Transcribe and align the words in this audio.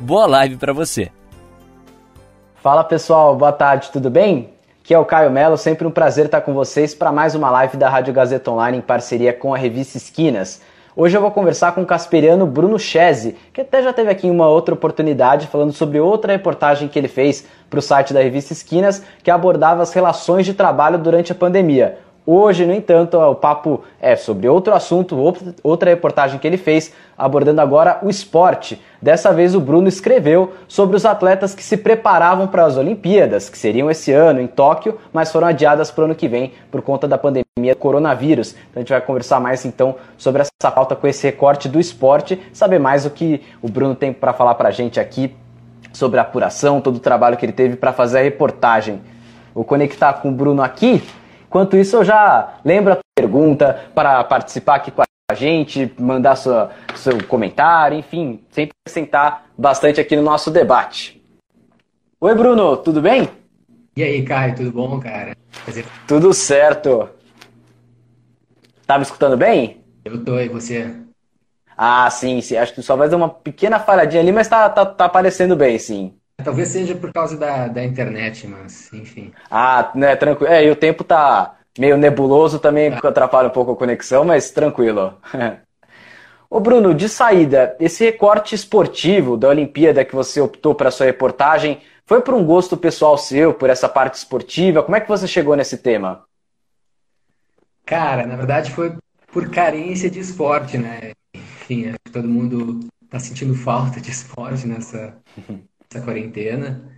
Boa 0.00 0.26
live 0.26 0.56
para 0.56 0.72
você. 0.72 1.10
Fala 2.62 2.84
pessoal, 2.84 3.34
boa 3.34 3.50
tarde, 3.50 3.90
tudo 3.92 4.08
bem? 4.08 4.50
Aqui 4.80 4.94
é 4.94 4.98
o 4.98 5.04
Caio 5.04 5.28
Melo, 5.28 5.56
sempre 5.56 5.88
um 5.88 5.90
prazer 5.90 6.26
estar 6.26 6.40
com 6.40 6.54
vocês 6.54 6.94
para 6.94 7.10
mais 7.10 7.34
uma 7.34 7.50
live 7.50 7.76
da 7.76 7.88
Rádio 7.88 8.14
Gazeta 8.14 8.48
Online 8.48 8.78
em 8.78 8.80
parceria 8.80 9.32
com 9.32 9.52
a 9.52 9.58
revista 9.58 9.96
Esquinas. 9.96 10.62
Hoje 10.94 11.16
eu 11.16 11.20
vou 11.20 11.32
conversar 11.32 11.72
com 11.72 11.82
o 11.82 11.86
casperiano 11.86 12.46
Bruno 12.46 12.78
Chese, 12.78 13.36
que 13.52 13.60
até 13.60 13.82
já 13.82 13.92
teve 13.92 14.08
aqui 14.08 14.30
uma 14.30 14.48
outra 14.48 14.72
oportunidade 14.72 15.48
falando 15.48 15.72
sobre 15.72 15.98
outra 15.98 16.32
reportagem 16.32 16.86
que 16.86 16.98
ele 16.98 17.08
fez 17.08 17.44
para 17.68 17.80
o 17.80 17.82
site 17.82 18.14
da 18.14 18.22
revista 18.22 18.52
Esquinas, 18.52 19.02
que 19.22 19.32
abordava 19.32 19.82
as 19.82 19.92
relações 19.92 20.46
de 20.46 20.54
trabalho 20.54 20.98
durante 20.98 21.32
a 21.32 21.34
pandemia. 21.34 21.98
Hoje, 22.30 22.66
no 22.66 22.74
entanto, 22.74 23.16
o 23.16 23.34
papo 23.34 23.82
é 23.98 24.14
sobre 24.14 24.46
outro 24.50 24.74
assunto, 24.74 25.16
outra 25.62 25.88
reportagem 25.88 26.38
que 26.38 26.46
ele 26.46 26.58
fez, 26.58 26.92
abordando 27.16 27.62
agora 27.62 28.00
o 28.02 28.10
esporte. 28.10 28.82
Dessa 29.00 29.32
vez 29.32 29.54
o 29.54 29.60
Bruno 29.62 29.88
escreveu 29.88 30.52
sobre 30.68 30.94
os 30.94 31.06
atletas 31.06 31.54
que 31.54 31.64
se 31.64 31.78
preparavam 31.78 32.46
para 32.46 32.66
as 32.66 32.76
Olimpíadas, 32.76 33.48
que 33.48 33.56
seriam 33.56 33.90
esse 33.90 34.12
ano 34.12 34.42
em 34.42 34.46
Tóquio, 34.46 34.98
mas 35.10 35.32
foram 35.32 35.46
adiadas 35.46 35.90
para 35.90 36.02
o 36.02 36.04
ano 36.04 36.14
que 36.14 36.28
vem 36.28 36.52
por 36.70 36.82
conta 36.82 37.08
da 37.08 37.16
pandemia 37.16 37.74
do 37.74 37.76
coronavírus. 37.78 38.54
Então 38.70 38.74
a 38.76 38.80
gente 38.80 38.90
vai 38.90 39.00
conversar 39.00 39.40
mais 39.40 39.64
então 39.64 39.94
sobre 40.18 40.42
essa 40.42 40.70
pauta 40.70 40.94
com 40.94 41.06
esse 41.06 41.26
recorte 41.26 41.66
do 41.66 41.80
esporte, 41.80 42.38
saber 42.52 42.78
mais 42.78 43.06
o 43.06 43.10
que 43.10 43.40
o 43.62 43.70
Bruno 43.70 43.94
tem 43.94 44.12
para 44.12 44.34
falar 44.34 44.54
para 44.56 44.68
a 44.68 44.72
gente 44.72 45.00
aqui 45.00 45.34
sobre 45.94 46.18
a 46.18 46.24
apuração, 46.24 46.78
todo 46.78 46.96
o 46.96 47.00
trabalho 47.00 47.38
que 47.38 47.46
ele 47.46 47.54
teve 47.54 47.74
para 47.74 47.94
fazer 47.94 48.18
a 48.18 48.22
reportagem. 48.22 49.00
Vou 49.54 49.64
conectar 49.64 50.12
com 50.12 50.28
o 50.28 50.32
Bruno 50.32 50.60
aqui. 50.60 51.02
Enquanto 51.48 51.78
isso, 51.78 51.96
eu 51.96 52.04
já 52.04 52.58
lembro 52.62 52.92
a 52.92 52.98
pergunta 53.16 53.90
para 53.94 54.22
participar 54.22 54.74
aqui 54.76 54.90
com 54.90 55.00
a 55.00 55.34
gente, 55.34 55.90
mandar 55.98 56.36
sua, 56.36 56.70
seu 56.94 57.24
comentário, 57.26 57.98
enfim, 57.98 58.44
sempre 58.50 58.72
acrescentar 58.84 59.46
bastante 59.56 59.98
aqui 59.98 60.14
no 60.14 60.22
nosso 60.22 60.50
debate. 60.50 61.22
Oi, 62.20 62.34
Bruno, 62.34 62.76
tudo 62.76 63.00
bem? 63.00 63.30
E 63.96 64.02
aí, 64.02 64.22
Caio, 64.22 64.56
tudo 64.56 64.70
bom, 64.70 65.00
cara? 65.00 65.34
Prazer. 65.64 65.86
Tudo 66.06 66.34
certo. 66.34 67.08
Tá 68.86 68.98
me 68.98 69.04
escutando 69.04 69.36
bem? 69.36 69.82
Eu 70.04 70.22
tô, 70.22 70.38
e 70.38 70.50
você? 70.50 70.94
Ah, 71.74 72.10
sim, 72.10 72.42
sim. 72.42 72.56
Acho 72.56 72.74
que 72.74 72.82
só 72.82 72.94
vai 72.94 73.08
dar 73.08 73.16
uma 73.16 73.30
pequena 73.30 73.80
falhadinha 73.80 74.20
ali, 74.20 74.32
mas 74.32 74.48
tá, 74.48 74.68
tá, 74.68 74.84
tá 74.84 75.06
aparecendo 75.06 75.56
bem, 75.56 75.78
sim. 75.78 76.17
Talvez 76.42 76.68
seja 76.68 76.94
por 76.94 77.12
causa 77.12 77.36
da, 77.36 77.66
da 77.66 77.84
internet, 77.84 78.46
mas 78.46 78.92
enfim. 78.92 79.32
Ah, 79.50 79.90
né, 79.94 80.14
tranquilo. 80.14 80.52
É, 80.52 80.64
e 80.64 80.70
o 80.70 80.76
tempo 80.76 81.02
tá 81.02 81.56
meio 81.78 81.96
nebuloso 81.96 82.58
também, 82.58 82.92
ah. 82.92 83.08
atrapalha 83.08 83.48
um 83.48 83.52
pouco 83.52 83.72
a 83.72 83.76
conexão, 83.76 84.24
mas 84.24 84.50
tranquilo. 84.50 85.18
Ô 86.50 86.60
Bruno, 86.60 86.94
de 86.94 87.08
saída, 87.08 87.76
esse 87.78 88.04
recorte 88.04 88.54
esportivo 88.54 89.36
da 89.36 89.48
Olimpíada 89.48 90.04
que 90.04 90.14
você 90.14 90.40
optou 90.40 90.74
para 90.74 90.90
sua 90.90 91.04
reportagem, 91.04 91.82
foi 92.06 92.22
por 92.22 92.32
um 92.32 92.42
gosto 92.42 92.74
pessoal 92.74 93.18
seu, 93.18 93.52
por 93.52 93.68
essa 93.68 93.86
parte 93.86 94.14
esportiva? 94.14 94.82
Como 94.82 94.96
é 94.96 95.00
que 95.00 95.08
você 95.08 95.28
chegou 95.28 95.54
nesse 95.54 95.76
tema? 95.76 96.24
Cara, 97.84 98.26
na 98.26 98.34
verdade 98.34 98.70
foi 98.70 98.96
por 99.30 99.50
carência 99.50 100.08
de 100.08 100.20
esporte, 100.20 100.78
né? 100.78 101.12
Enfim, 101.34 101.88
acho 101.88 101.98
que 102.02 102.12
todo 102.12 102.26
mundo 102.26 102.80
tá 103.10 103.18
sentindo 103.18 103.54
falta 103.54 104.00
de 104.00 104.10
esporte 104.10 104.66
nessa, 104.66 105.18
essa 105.90 106.04
quarentena. 106.04 106.88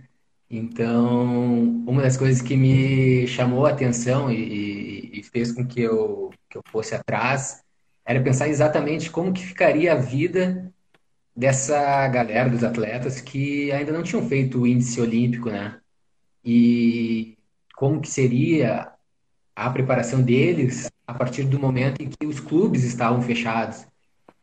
Então, 0.49 1.83
uma 1.87 2.01
das 2.01 2.17
coisas 2.17 2.41
que 2.41 2.57
me 2.57 3.25
chamou 3.27 3.65
a 3.65 3.71
atenção 3.71 4.31
e, 4.31 5.19
e, 5.19 5.23
fez 5.23 5.51
com 5.51 5.65
que 5.65 5.81
eu, 5.81 6.31
que 6.49 6.57
eu 6.57 6.61
fosse 6.69 6.93
atrás 6.93 7.63
era 8.05 8.21
pensar 8.21 8.49
exatamente 8.49 9.09
como 9.09 9.33
que 9.33 9.45
ficaria 9.45 9.93
a 9.93 9.95
vida 9.95 10.73
dessa 11.35 12.07
galera 12.09 12.49
dos 12.49 12.63
atletas 12.63 13.21
que 13.21 13.71
ainda 13.71 13.91
não 13.93 14.03
tinham 14.03 14.27
feito 14.27 14.61
o 14.61 14.67
índice 14.67 14.99
olímpico, 14.99 15.49
né? 15.49 15.79
E 16.43 17.37
como 17.75 18.01
que 18.01 18.09
seria 18.09 18.91
a 19.55 19.69
preparação 19.69 20.21
deles 20.21 20.89
a 21.07 21.13
partir 21.13 21.43
do 21.43 21.59
momento 21.59 22.01
em 22.01 22.09
que 22.09 22.25
os 22.25 22.39
clubes 22.39 22.83
estavam 22.83 23.21
fechados. 23.21 23.85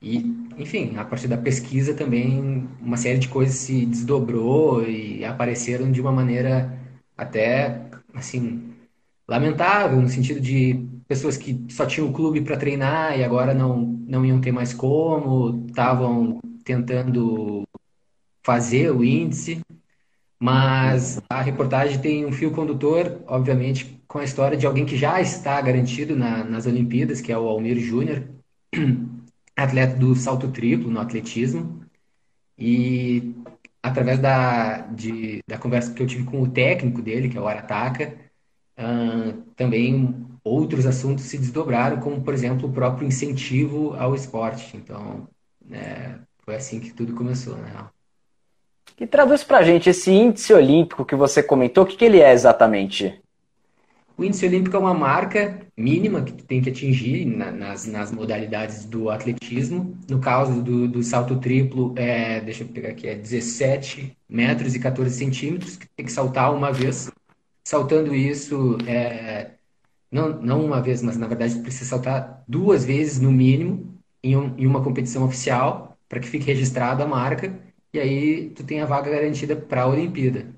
E, 0.01 0.19
enfim, 0.57 0.97
a 0.97 1.05
partir 1.05 1.27
da 1.27 1.37
pesquisa 1.37 1.93
também 1.93 2.69
uma 2.81 2.97
série 2.97 3.19
de 3.19 3.29
coisas 3.29 3.57
se 3.57 3.85
desdobrou 3.85 4.89
e 4.89 5.25
apareceram 5.25 5.91
de 5.91 6.01
uma 6.01 6.13
maneira 6.13 6.79
até, 7.17 7.91
assim, 8.15 8.75
lamentável, 9.27 10.01
no 10.01 10.09
sentido 10.09 10.41
de 10.41 10.87
pessoas 11.09 11.37
que 11.37 11.65
só 11.69 11.85
tinham 11.87 12.09
o 12.09 12.13
clube 12.13 12.43
para 12.43 12.57
treinar 12.57 13.19
e 13.19 13.25
agora 13.25 13.53
não, 13.55 13.77
não 14.07 14.25
iam 14.25 14.41
ter 14.41 14.53
mais 14.53 14.73
como, 14.73 15.67
estavam 15.67 16.41
tentando 16.65 17.65
fazer 18.43 18.91
o 18.93 19.05
índice. 19.05 19.61
Mas 20.41 21.21
a 21.29 21.43
reportagem 21.43 22.01
tem 22.01 22.25
um 22.25 22.31
fio 22.33 22.53
condutor, 22.53 23.21
obviamente, 23.27 24.01
com 24.07 24.19
a 24.19 24.25
história 24.25 24.57
de 24.57 24.67
alguém 24.67 24.87
que 24.87 24.97
já 24.97 25.21
está 25.21 25.61
garantido 25.61 26.15
na, 26.17 26.45
nas 26.45 26.65
Olimpíadas, 26.67 27.21
que 27.21 27.33
é 27.33 27.39
o 27.39 27.49
Almir 27.49 27.79
Júnior 27.81 28.23
atleta 29.65 29.97
do 29.97 30.15
salto 30.15 30.49
triplo 30.49 30.91
no 30.91 31.01
atletismo. 31.01 31.83
E 32.57 33.35
através 33.83 34.19
da, 34.19 34.79
de, 34.89 35.43
da 35.47 35.59
conversa 35.59 35.93
que 35.93 36.03
eu 36.03 36.07
tive 36.07 36.25
com 36.25 36.43
o 36.43 36.49
técnico 36.49 37.03
dele, 37.03 37.29
que 37.29 37.37
é 37.37 37.41
o 37.41 37.47
Arataka, 37.47 38.15
uh, 38.79 39.33
também 39.57 40.27
outros 40.43 40.87
assuntos 40.87 41.25
se 41.25 41.39
desdobraram, 41.39 42.01
como, 42.01 42.23
por 42.23 42.33
exemplo, 42.33 42.69
o 42.69 42.73
próprio 42.73 43.07
incentivo 43.07 43.95
ao 43.95 44.15
esporte. 44.15 44.77
Então, 44.77 45.29
é, 45.71 46.15
foi 46.45 46.57
assim 46.57 46.81
que 46.81 46.93
tudo 46.93 47.15
começou, 47.15 47.57
né? 47.57 47.73
E 48.99 49.07
traduz 49.07 49.45
pra 49.45 49.63
gente 49.63 49.91
esse 49.91 50.11
índice 50.11 50.53
olímpico 50.53 51.05
que 51.05 51.15
você 51.15 51.43
comentou, 51.43 51.85
o 51.85 51.87
que, 51.87 51.97
que 51.97 52.05
ele 52.05 52.21
é 52.21 52.33
exatamente? 52.33 53.21
O 54.19 54.25
índice 54.25 54.45
olímpico 54.45 54.77
é 54.77 54.81
uma 54.81 54.93
marca 54.93 55.65
mínima 55.77 56.25
que 56.25 56.33
tu 56.33 56.45
tem 56.45 56.61
que 56.61 56.69
atingir 56.69 57.25
na, 57.25 57.53
nas, 57.53 57.87
nas 57.87 58.11
modalidades 58.11 58.85
do 58.85 59.11
atletismo. 59.11 59.97
No 60.11 60.19
caso 60.19 60.61
do, 60.61 60.89
do 60.89 61.05
salto 61.05 61.39
triplo, 61.39 61.95
é, 61.97 62.41
deixa 62.41 62.65
eu 62.65 62.69
pegar 62.69 62.89
aqui, 62.89 63.07
é 63.07 63.15
17 63.15 64.17
metros 64.29 64.75
e 64.75 64.81
14 64.81 65.15
centímetros, 65.15 65.77
que 65.77 65.87
tem 65.97 66.05
que 66.05 66.11
saltar 66.11 66.53
uma 66.53 66.73
vez. 66.73 67.09
Saltando 67.63 68.13
isso, 68.13 68.77
é, 68.89 69.53
não, 70.11 70.31
não 70.43 70.65
uma 70.65 70.83
vez, 70.83 71.01
mas 71.01 71.17
na 71.17 71.29
verdade 71.29 71.61
precisa 71.61 71.85
saltar 71.85 72.43
duas 72.49 72.85
vezes 72.85 73.21
no 73.21 73.31
mínimo 73.31 74.01
em, 74.21 74.37
um, 74.37 74.53
em 74.59 74.67
uma 74.67 74.83
competição 74.83 75.25
oficial, 75.25 75.97
para 76.09 76.19
que 76.19 76.29
fique 76.29 76.45
registrada 76.45 77.05
a 77.05 77.07
marca, 77.07 77.57
e 77.95 78.01
aí 78.01 78.51
tu 78.51 78.65
tem 78.65 78.81
a 78.81 78.87
vaga 78.87 79.13
garantida 79.13 79.55
para 79.55 79.83
a 79.83 79.87
Olimpíada. 79.87 80.58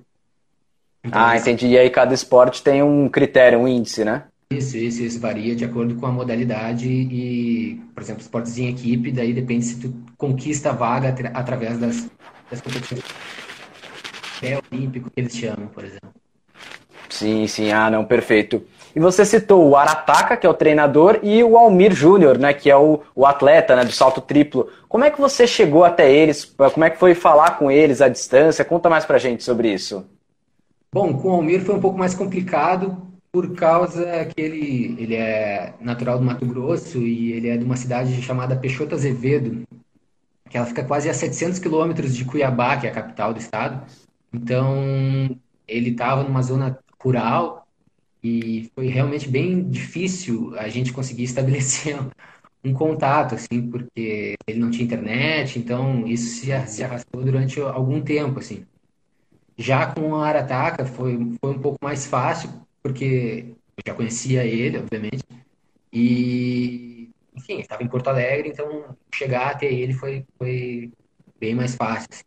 Então, 1.05 1.21
ah, 1.21 1.37
entendi. 1.37 1.67
E 1.69 1.79
aí 1.79 1.91
cada 1.91 2.15
esporte 2.15 2.63
tem 2.63 2.83
um 2.83 3.09
critério, 3.09 3.59
um 3.59 3.69
índice, 3.69 4.05
né? 4.05 4.25
Isso, 4.53 4.77
isso, 4.77 5.03
isso 5.03 5.21
varia 5.21 5.55
de 5.55 5.65
acordo 5.65 5.95
com 5.95 6.07
a 6.07 6.13
modalidade 6.13 6.89
e, 6.89 7.81
por 7.95 8.03
exemplo, 8.03 8.21
esportes 8.21 8.59
em 8.59 8.69
equipe, 8.69 9.13
daí 9.13 9.33
depende 9.33 9.65
se 9.65 9.81
tu 9.81 9.95
conquista 10.19 10.71
a 10.71 10.73
vaga 10.73 11.15
através 11.35 11.79
das, 11.79 12.11
das 12.51 12.61
competições 12.61 13.01
pré-olímpico 14.41 15.11
que 15.11 15.21
eles 15.21 15.37
chamam, 15.37 15.69
por 15.69 15.85
exemplo. 15.85 16.11
Sim, 17.09 17.47
sim, 17.47 17.71
ah, 17.71 17.91
não, 17.91 18.05
perfeito. 18.05 18.65
E 18.97 18.99
você 18.99 19.25
citou 19.25 19.69
o 19.69 19.77
Arataka, 19.77 20.37
que 20.37 20.47
é 20.47 20.51
o 20.51 20.55
treinador, 20.55 21.21
e 21.23 21.45
o 21.45 21.57
Almir 21.57 21.95
Júnior, 21.95 22.39
né, 22.39 22.53
que 22.53 22.69
é 22.69 22.77
o, 22.77 23.03
o 23.15 23.27
atleta 23.27 23.77
né, 23.77 23.85
do 23.85 23.93
salto 23.93 24.21
triplo. 24.21 24.69
Como 24.89 25.05
é 25.05 25.11
que 25.11 25.21
você 25.21 25.47
chegou 25.47 25.85
até 25.85 26.11
eles? 26.11 26.45
Como 26.45 26.85
é 26.85 26.91
que 26.91 26.99
foi 26.99 27.15
falar 27.15 27.57
com 27.57 27.71
eles 27.71 28.01
à 28.01 28.09
distância? 28.09 28.65
Conta 28.65 28.91
mais 28.91 29.05
pra 29.05 29.19
gente 29.19 29.45
sobre 29.45 29.73
isso. 29.73 30.05
Bom, 30.93 31.17
com 31.17 31.29
o 31.29 31.33
Almir 31.33 31.63
foi 31.65 31.75
um 31.77 31.81
pouco 31.81 31.97
mais 31.97 32.15
complicado 32.15 33.11
por 33.31 33.55
causa 33.55 34.25
que 34.27 34.41
ele, 34.41 34.97
ele 34.99 35.15
é 35.15 35.75
natural 35.81 36.19
do 36.19 36.25
Mato 36.25 36.45
Grosso 36.45 36.99
e 36.99 37.33
ele 37.33 37.49
é 37.49 37.57
de 37.57 37.65
uma 37.65 37.77
cidade 37.77 38.21
chamada 38.23 38.57
Peixoto 38.57 38.95
Azevedo, 38.97 39.63
que 40.49 40.57
ela 40.57 40.67
fica 40.67 40.85
quase 40.85 41.09
a 41.09 41.15
700 41.15 41.61
quilômetros 41.61 42.17
de 42.17 42.25
Cuiabá, 42.25 42.77
que 42.77 42.89
é 42.89 42.91
a 42.91 42.95
capital 42.95 43.33
do 43.33 43.39
estado. 43.39 43.87
Então, 44.33 45.39
ele 45.67 45.91
estava 45.91 46.25
numa 46.25 46.43
zona 46.43 46.77
rural 47.01 47.69
e 48.23 48.69
foi 48.75 48.89
realmente 48.89 49.29
bem 49.29 49.63
difícil 49.63 50.59
a 50.59 50.69
gente 50.69 50.93
conseguir 50.93 51.23
estabelecer 51.25 51.97
um 52.65 52.75
contato, 52.75 53.37
assim, 53.37 53.71
porque 53.71 54.35
ele 54.47 54.59
não 54.59 54.71
tinha 54.71 54.85
internet, 54.85 55.59
então 55.59 56.07
isso 56.07 56.41
se, 56.41 56.83
arrastou 56.83 57.23
durante 57.23 57.61
algum 57.61 58.03
tempo, 58.03 58.41
assim. 58.41 58.67
Já 59.61 59.93
com 59.93 60.15
a 60.15 60.27
Arataka 60.27 60.87
foi, 60.87 61.19
foi 61.39 61.51
um 61.51 61.59
pouco 61.59 61.77
mais 61.83 62.07
fácil, 62.07 62.49
porque 62.83 63.45
eu 63.77 63.83
já 63.87 63.95
conhecia 63.95 64.43
ele, 64.43 64.79
obviamente, 64.79 65.23
e, 65.93 67.11
enfim, 67.37 67.59
estava 67.61 67.83
em 67.83 67.87
Porto 67.87 68.09
Alegre, 68.09 68.49
então 68.49 68.87
chegar 69.15 69.51
até 69.51 69.67
ele 69.67 69.93
foi, 69.93 70.25
foi 70.39 70.91
bem 71.39 71.55
mais 71.55 71.75
fácil. 71.75 72.09
Assim. 72.11 72.23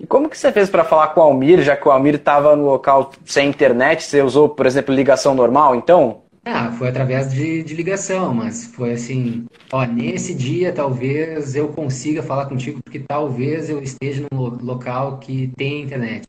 E 0.00 0.06
como 0.06 0.30
que 0.30 0.38
você 0.38 0.50
fez 0.50 0.70
para 0.70 0.84
falar 0.84 1.08
com 1.08 1.20
o 1.20 1.24
Almir, 1.24 1.60
já 1.60 1.76
que 1.76 1.86
o 1.86 1.90
Almir 1.90 2.14
estava 2.14 2.56
no 2.56 2.64
local 2.64 3.12
sem 3.26 3.50
internet? 3.50 4.04
Você 4.04 4.22
usou, 4.22 4.48
por 4.48 4.64
exemplo, 4.64 4.94
ligação 4.94 5.34
normal, 5.34 5.74
então? 5.74 6.23
Ah, 6.46 6.70
foi 6.72 6.88
através 6.88 7.32
de, 7.32 7.62
de 7.62 7.74
ligação, 7.74 8.34
mas 8.34 8.66
foi 8.66 8.92
assim, 8.92 9.46
ó, 9.72 9.84
nesse 9.86 10.34
dia 10.34 10.72
talvez 10.74 11.54
eu 11.56 11.72
consiga 11.72 12.22
falar 12.22 12.46
contigo, 12.46 12.80
porque 12.84 13.00
talvez 13.00 13.70
eu 13.70 13.82
esteja 13.82 14.26
num 14.30 14.50
local 14.62 15.18
que 15.18 15.48
tem 15.56 15.82
internet. 15.82 16.26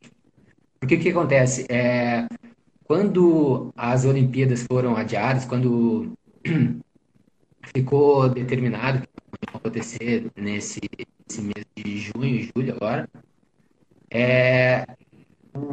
Porque 0.79 0.95
o 0.95 0.99
que 0.99 1.09
acontece? 1.09 1.65
É, 1.69 2.27
quando 2.85 3.71
as 3.75 4.05
Olimpíadas 4.05 4.63
foram 4.63 4.95
adiadas, 4.95 5.45
quando 5.45 6.13
ficou 7.75 8.29
determinado 8.29 8.99
que 9.01 9.07
ia 9.51 9.57
acontecer 9.57 10.31
nesse, 10.35 10.79
nesse 11.27 11.41
mês 11.41 11.65
de 11.75 11.97
junho 11.97 12.49
julho 12.55 12.75
agora, 12.75 13.09
é, 14.09 14.85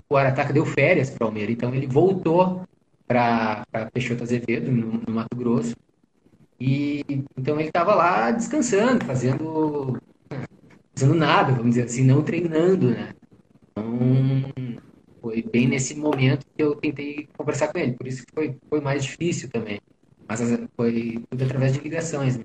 o 0.08 0.16
Arataca 0.16 0.52
deu 0.52 0.64
férias 0.64 1.10
para 1.10 1.24
o 1.24 1.28
Almeida, 1.28 1.52
então 1.52 1.74
ele 1.74 1.86
voltou 1.86 2.64
para 3.06 3.64
Peixoto 3.92 4.22
Azevedo, 4.22 4.70
no, 4.70 5.02
no, 5.06 5.12
Mato 5.12 5.36
Grosso. 5.36 5.74
E 6.60 7.04
então 7.36 7.58
ele 7.58 7.68
estava 7.68 7.94
lá 7.94 8.30
descansando, 8.30 9.04
fazendo, 9.04 10.00
fazendo 10.94 11.14
nada, 11.14 11.52
vamos 11.52 11.70
dizer 11.70 11.84
assim, 11.84 12.04
não 12.04 12.22
treinando, 12.22 12.90
né? 12.90 13.12
Então, 13.70 13.98
foi 15.20 15.42
bem 15.42 15.66
nesse 15.66 15.96
momento 15.96 16.46
que 16.56 16.62
eu 16.62 16.74
tentei 16.74 17.28
conversar 17.36 17.68
com 17.68 17.78
ele, 17.78 17.92
por 17.92 18.06
isso 18.06 18.24
que 18.24 18.32
foi, 18.32 18.56
foi 18.68 18.80
mais 18.80 19.04
difícil 19.04 19.48
também. 19.50 19.80
Mas 20.28 20.40
foi 20.76 21.22
tudo 21.28 21.44
através 21.44 21.72
de 21.72 21.80
ligações. 21.80 22.36
Né? 22.38 22.44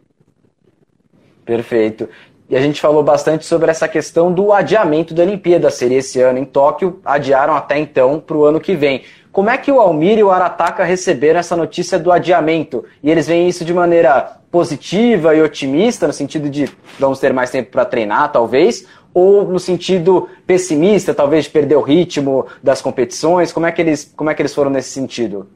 Perfeito. 1.45 2.09
E 2.49 2.55
a 2.55 2.61
gente 2.61 2.79
falou 2.79 3.03
bastante 3.03 3.45
sobre 3.45 3.69
essa 3.69 3.87
questão 3.87 4.31
do 4.31 4.53
adiamento 4.53 5.13
da 5.13 5.23
Olimpíada. 5.23 5.69
Seria 5.69 5.97
esse 5.97 6.21
ano 6.21 6.39
em 6.39 6.45
Tóquio, 6.45 7.01
adiaram 7.03 7.53
até 7.53 7.77
então 7.77 8.19
para 8.19 8.37
o 8.37 8.45
ano 8.45 8.59
que 8.59 8.73
vem. 8.73 9.03
Como 9.33 9.49
é 9.49 9.57
que 9.57 9.71
o 9.71 9.81
Almir 9.81 10.17
e 10.17 10.23
o 10.23 10.31
Arataka 10.31 10.83
receberam 10.83 11.39
essa 11.39 11.55
notícia 11.55 11.99
do 11.99 12.11
adiamento? 12.11 12.85
E 13.03 13.11
eles 13.11 13.27
veem 13.27 13.49
isso 13.49 13.65
de 13.65 13.73
maneira 13.73 14.37
positiva 14.49 15.35
e 15.35 15.41
otimista, 15.41 16.07
no 16.07 16.13
sentido 16.13 16.49
de 16.49 16.69
vamos 16.97 17.19
ter 17.19 17.33
mais 17.33 17.51
tempo 17.51 17.69
para 17.69 17.85
treinar, 17.85 18.31
talvez? 18.31 18.87
Ou 19.13 19.45
no 19.45 19.59
sentido 19.59 20.29
pessimista, 20.47 21.13
talvez 21.13 21.45
de 21.45 21.51
perder 21.51 21.75
o 21.75 21.81
ritmo 21.81 22.47
das 22.63 22.81
competições? 22.81 23.51
Como 23.51 23.65
é 23.65 23.71
que 23.73 23.81
eles, 23.81 24.11
como 24.15 24.29
é 24.29 24.33
que 24.33 24.41
eles 24.41 24.55
foram 24.55 24.71
nesse 24.71 24.89
sentido? 24.91 25.47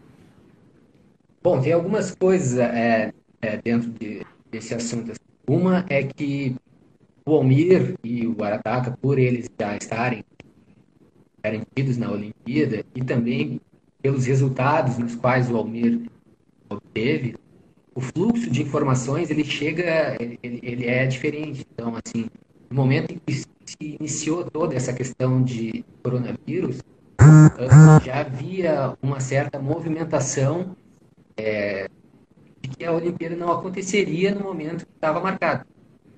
Bom, 1.41 1.59
tem 1.61 1.71
algumas 1.71 2.13
coisas 2.13 2.59
é, 2.59 3.11
é, 3.41 3.57
dentro 3.57 3.89
de, 3.91 4.21
desse 4.51 4.75
assunto. 4.75 5.13
Uma 5.47 5.85
é 5.89 6.03
que 6.03 6.55
o 7.25 7.35
Almir 7.35 7.95
e 8.03 8.27
o 8.27 8.43
Arataka, 8.43 8.97
por 9.01 9.19
eles 9.19 9.49
já 9.59 9.75
estarem 9.77 10.23
garantidos 11.43 11.97
na 11.97 12.11
Olimpíada 12.11 12.83
e 12.95 13.03
também 13.03 13.59
pelos 14.01 14.25
resultados 14.25 14.97
nos 14.97 15.15
quais 15.15 15.49
o 15.49 15.57
Almir 15.57 16.01
obteve, 16.69 17.35
o 17.93 18.01
fluxo 18.01 18.49
de 18.49 18.61
informações 18.61 19.29
ele 19.29 19.43
chega, 19.43 20.15
ele, 20.19 20.39
ele 20.41 20.87
é 20.87 21.05
diferente. 21.05 21.65
Então, 21.73 21.93
assim, 22.03 22.29
no 22.69 22.75
momento 22.75 23.11
em 23.13 23.19
que 23.25 23.33
se 23.33 23.47
iniciou 23.81 24.49
toda 24.49 24.75
essa 24.75 24.93
questão 24.93 25.43
de 25.43 25.83
coronavírus, 26.01 26.79
já 28.03 28.21
havia 28.21 28.97
uma 29.01 29.19
certa 29.19 29.59
movimentação 29.59 30.75
é, 31.37 31.87
de 32.61 32.69
que 32.69 32.85
a 32.85 32.91
Olimpíada 32.91 33.35
não 33.35 33.51
aconteceria 33.51 34.33
no 34.33 34.43
momento 34.43 34.85
que 34.85 34.93
estava 34.93 35.19
marcado. 35.19 35.65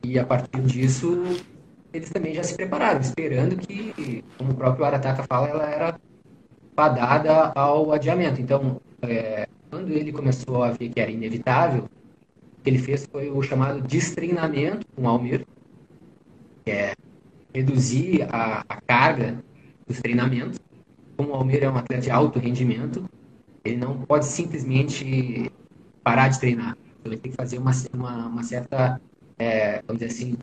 E 0.04 0.20
a 0.20 0.26
partir 0.26 0.62
disso, 0.62 1.24
eles 1.94 2.10
também 2.10 2.34
já 2.34 2.44
se 2.44 2.56
prepararam, 2.56 3.00
esperando 3.00 3.56
que, 3.56 4.24
como 4.38 4.52
o 4.52 4.56
próprio 4.56 4.86
Arataka 4.86 5.24
fala, 5.24 5.48
ela 5.48 5.70
era 5.70 6.00
fadada 6.76 7.52
ao 7.56 7.92
adiamento. 7.92 8.42
Então, 8.42 8.82
é, 9.02 9.48
quando 9.70 9.92
ele 9.92 10.12
começou 10.12 10.64
a 10.64 10.72
ver 10.72 10.90
que 10.90 11.00
era 11.00 11.12
inevitável, 11.12 11.84
o 11.84 12.64
que 12.64 12.70
ele 12.70 12.80
fez 12.80 13.06
foi 13.06 13.30
o 13.30 13.42
chamado 13.42 13.82
destreinamento 13.82 14.86
com 14.96 15.04
o 15.04 15.08
Almir, 15.08 15.46
que 16.66 16.72
é 16.72 16.94
reduzir 17.54 18.24
a, 18.32 18.64
a 18.68 18.82
carga 18.82 19.44
dos 19.88 20.00
treinamentos. 20.00 20.60
Como 21.16 21.30
o 21.30 21.34
Almir 21.36 21.64
é 21.64 21.70
um 21.70 21.78
atleta 21.78 22.02
de 22.02 22.12
alto 22.12 22.40
rendimento, 22.40 23.08
ele 23.64 23.78
não 23.78 24.02
pode 24.02 24.26
simplesmente 24.26 25.52
parar 26.04 26.28
de 26.28 26.40
treinar. 26.40 26.78
Ele 27.06 27.18
tem 27.18 27.32
que 27.32 27.38
fazer 27.38 27.58
uma, 27.58 27.72
uma, 27.94 28.28
uma 28.28 28.44
certa, 28.44 29.00
é, 29.38 29.82
vamos 29.88 30.02
dizer 30.02 30.14
assim, 30.14 30.36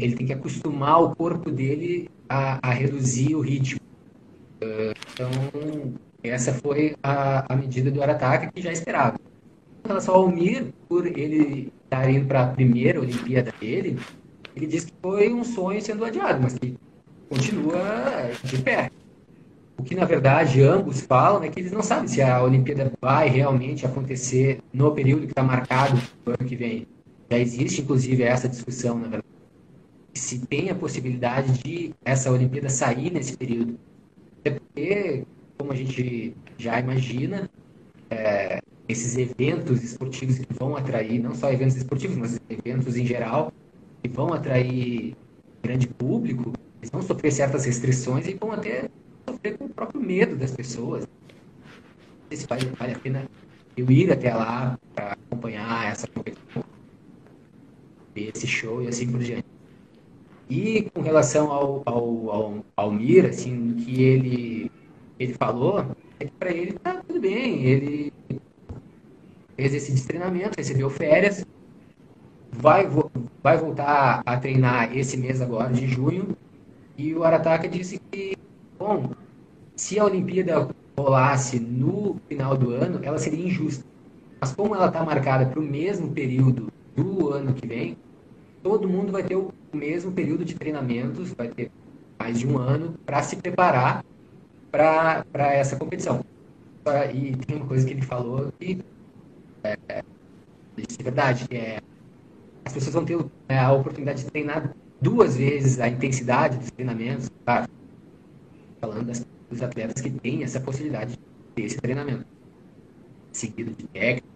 ele 0.00 0.14
tem 0.14 0.26
que 0.26 0.32
acostumar 0.32 1.02
o 1.02 1.14
corpo 1.14 1.50
dele 1.50 2.08
a, 2.28 2.58
a 2.68 2.72
reduzir 2.72 3.34
o 3.34 3.40
ritmo. 3.40 3.80
Então, 5.12 5.30
essa 6.22 6.54
foi 6.54 6.96
a, 7.02 7.52
a 7.52 7.56
medida 7.56 7.90
do 7.90 8.02
Arataka 8.02 8.50
que 8.50 8.62
já 8.62 8.72
esperava. 8.72 9.18
Em 9.84 9.88
relação 9.88 10.14
ao 10.14 10.28
Mir, 10.28 10.72
por 10.88 11.06
ele 11.06 11.70
estar 11.84 12.08
indo 12.08 12.26
para 12.26 12.44
a 12.44 12.46
primeira 12.46 13.00
Olimpíada 13.00 13.52
dele, 13.60 13.98
ele 14.56 14.66
disse 14.66 14.86
que 14.86 14.94
foi 15.02 15.32
um 15.32 15.44
sonho 15.44 15.82
sendo 15.82 16.04
adiado, 16.04 16.40
mas 16.42 16.54
que 16.54 16.74
continua 17.28 18.30
de 18.42 18.58
pé. 18.62 18.90
O 19.76 19.82
que, 19.82 19.94
na 19.94 20.04
verdade, 20.04 20.62
ambos 20.62 21.00
falam 21.00 21.42
é 21.42 21.48
que 21.48 21.60
eles 21.60 21.72
não 21.72 21.82
sabem 21.82 22.08
se 22.08 22.22
a 22.22 22.42
Olimpíada 22.42 22.90
vai 23.00 23.28
realmente 23.28 23.84
acontecer 23.84 24.60
no 24.72 24.92
período 24.92 25.26
que 25.26 25.32
está 25.32 25.42
marcado 25.42 26.00
no 26.24 26.32
ano 26.32 26.48
que 26.48 26.56
vem. 26.56 26.86
Já 27.34 27.40
existe, 27.40 27.82
inclusive, 27.82 28.22
essa 28.22 28.48
discussão, 28.48 28.94
na 28.96 29.08
verdade 29.08 29.24
se 30.16 30.38
tem 30.46 30.70
a 30.70 30.74
possibilidade 30.76 31.58
de 31.58 31.92
essa 32.04 32.30
Olimpíada 32.30 32.68
sair 32.68 33.10
nesse 33.10 33.36
período. 33.36 33.76
É 34.44 34.50
porque, 34.50 35.24
como 35.58 35.72
a 35.72 35.74
gente 35.74 36.32
já 36.56 36.78
imagina, 36.78 37.50
é, 38.08 38.60
esses 38.88 39.16
eventos 39.18 39.82
esportivos 39.82 40.38
que 40.38 40.46
vão 40.54 40.76
atrair, 40.76 41.20
não 41.20 41.34
só 41.34 41.50
eventos 41.50 41.76
esportivos, 41.76 42.16
mas 42.16 42.40
eventos 42.48 42.96
em 42.96 43.04
geral, 43.04 43.52
que 44.00 44.08
vão 44.08 44.32
atrair 44.32 45.16
grande 45.60 45.88
público, 45.88 46.52
eles 46.80 46.90
vão 46.92 47.02
sofrer 47.02 47.32
certas 47.32 47.64
restrições 47.64 48.28
e 48.28 48.34
vão 48.34 48.52
até 48.52 48.88
sofrer 49.28 49.58
com 49.58 49.64
o 49.64 49.68
próprio 49.70 50.00
medo 50.00 50.36
das 50.36 50.52
pessoas. 50.52 51.04
Se 52.30 52.46
vale, 52.46 52.66
vale 52.78 52.92
a 52.92 52.98
pena 53.00 53.24
eu 53.76 53.90
ir 53.90 54.12
até 54.12 54.32
lá 54.32 54.78
para 54.94 55.12
acompanhar 55.12 55.90
essa 55.90 56.06
competição, 56.06 56.64
esse 58.16 58.46
show 58.46 58.82
e 58.82 58.88
assim 58.88 59.10
por 59.10 59.20
diante. 59.20 59.46
E 60.48 60.90
com 60.94 61.00
relação 61.00 61.50
ao, 61.50 61.82
ao, 61.86 62.30
ao, 62.30 62.64
ao 62.76 62.90
Mir, 62.92 63.26
assim, 63.26 63.74
que 63.76 64.02
ele, 64.02 64.70
ele 65.18 65.34
falou, 65.34 65.86
é 66.20 66.26
que 66.26 66.32
para 66.32 66.50
ele 66.50 66.72
tá 66.72 67.02
tudo 67.06 67.20
bem. 67.20 67.64
Ele 67.64 68.12
fez 69.56 69.74
esse 69.74 70.06
treinamento, 70.06 70.56
recebeu 70.56 70.90
férias, 70.90 71.46
vai, 72.52 72.86
vai 73.42 73.56
voltar 73.56 74.22
a 74.24 74.36
treinar 74.36 74.96
esse 74.96 75.16
mês 75.16 75.40
agora, 75.40 75.72
de 75.72 75.86
junho. 75.86 76.36
E 76.96 77.14
o 77.14 77.24
Arataka 77.24 77.66
disse 77.66 78.00
que, 78.10 78.36
bom, 78.78 79.10
se 79.74 79.98
a 79.98 80.04
Olimpíada 80.04 80.68
rolasse 80.96 81.58
no 81.58 82.20
final 82.28 82.56
do 82.56 82.70
ano, 82.70 83.00
ela 83.02 83.18
seria 83.18 83.46
injusta. 83.46 83.84
Mas 84.40 84.52
como 84.52 84.74
ela 84.74 84.86
está 84.88 85.02
marcada 85.02 85.46
para 85.46 85.58
o 85.58 85.62
mesmo 85.62 86.12
período 86.12 86.72
do 86.96 87.30
ano 87.30 87.54
que 87.54 87.66
vem, 87.66 87.96
todo 88.62 88.88
mundo 88.88 89.12
vai 89.12 89.22
ter 89.22 89.36
o 89.36 89.52
mesmo 89.72 90.12
período 90.12 90.44
de 90.44 90.54
treinamentos, 90.54 91.32
vai 91.32 91.48
ter 91.48 91.70
mais 92.18 92.38
de 92.38 92.46
um 92.46 92.58
ano 92.58 92.94
para 93.04 93.22
se 93.22 93.36
preparar 93.36 94.04
para 94.70 95.24
essa 95.52 95.76
competição. 95.76 96.24
E 97.14 97.36
tem 97.36 97.56
uma 97.56 97.66
coisa 97.66 97.86
que 97.86 97.92
ele 97.92 98.02
falou 98.02 98.52
que 98.58 98.80
é, 99.62 99.76
é 99.88 100.04
verdade, 101.02 101.48
que 101.48 101.56
é 101.56 101.80
as 102.64 102.72
pessoas 102.72 102.94
vão 102.94 103.04
ter 103.04 103.18
é, 103.48 103.58
a 103.58 103.72
oportunidade 103.72 104.24
de 104.24 104.30
treinar 104.30 104.74
duas 105.00 105.36
vezes 105.36 105.78
a 105.80 105.88
intensidade 105.88 106.56
dos 106.58 106.70
treinamentos, 106.70 107.30
tá? 107.44 107.68
falando 108.80 109.06
das, 109.06 109.26
dos 109.50 109.62
atletas 109.62 110.00
que 110.00 110.10
têm 110.10 110.42
essa 110.42 110.60
possibilidade 110.60 111.12
de 111.12 111.18
ter 111.54 111.62
esse 111.62 111.76
treinamento 111.78 112.24
seguido 113.32 113.72
de 113.72 113.86
técnica. 113.88 114.26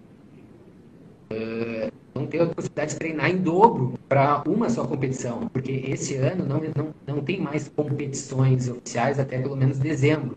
Vão 1.30 1.97
ter 2.28 2.42
a 2.42 2.46
possibilidade 2.46 2.92
de 2.92 2.98
treinar 2.98 3.30
em 3.30 3.38
dobro 3.38 3.94
para 4.08 4.42
uma 4.46 4.68
só 4.70 4.84
competição, 4.84 5.48
porque 5.52 5.84
esse 5.88 6.14
ano 6.16 6.44
não, 6.44 6.60
não, 6.60 6.94
não 7.06 7.22
tem 7.22 7.40
mais 7.40 7.68
competições 7.68 8.68
oficiais 8.68 9.18
até 9.18 9.38
pelo 9.38 9.56
menos 9.56 9.78
dezembro. 9.78 10.36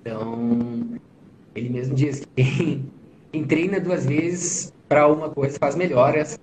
Então, 0.00 0.98
ele 1.54 1.68
mesmo 1.68 1.94
diz 1.94 2.20
que 2.20 2.26
quem, 2.34 2.90
quem 3.30 3.44
treina 3.44 3.78
duas 3.78 4.06
vezes 4.06 4.72
para 4.88 5.06
uma 5.06 5.28
coisa 5.28 5.58
faz 5.58 5.74
melhor 5.74 6.16
essa, 6.16 6.38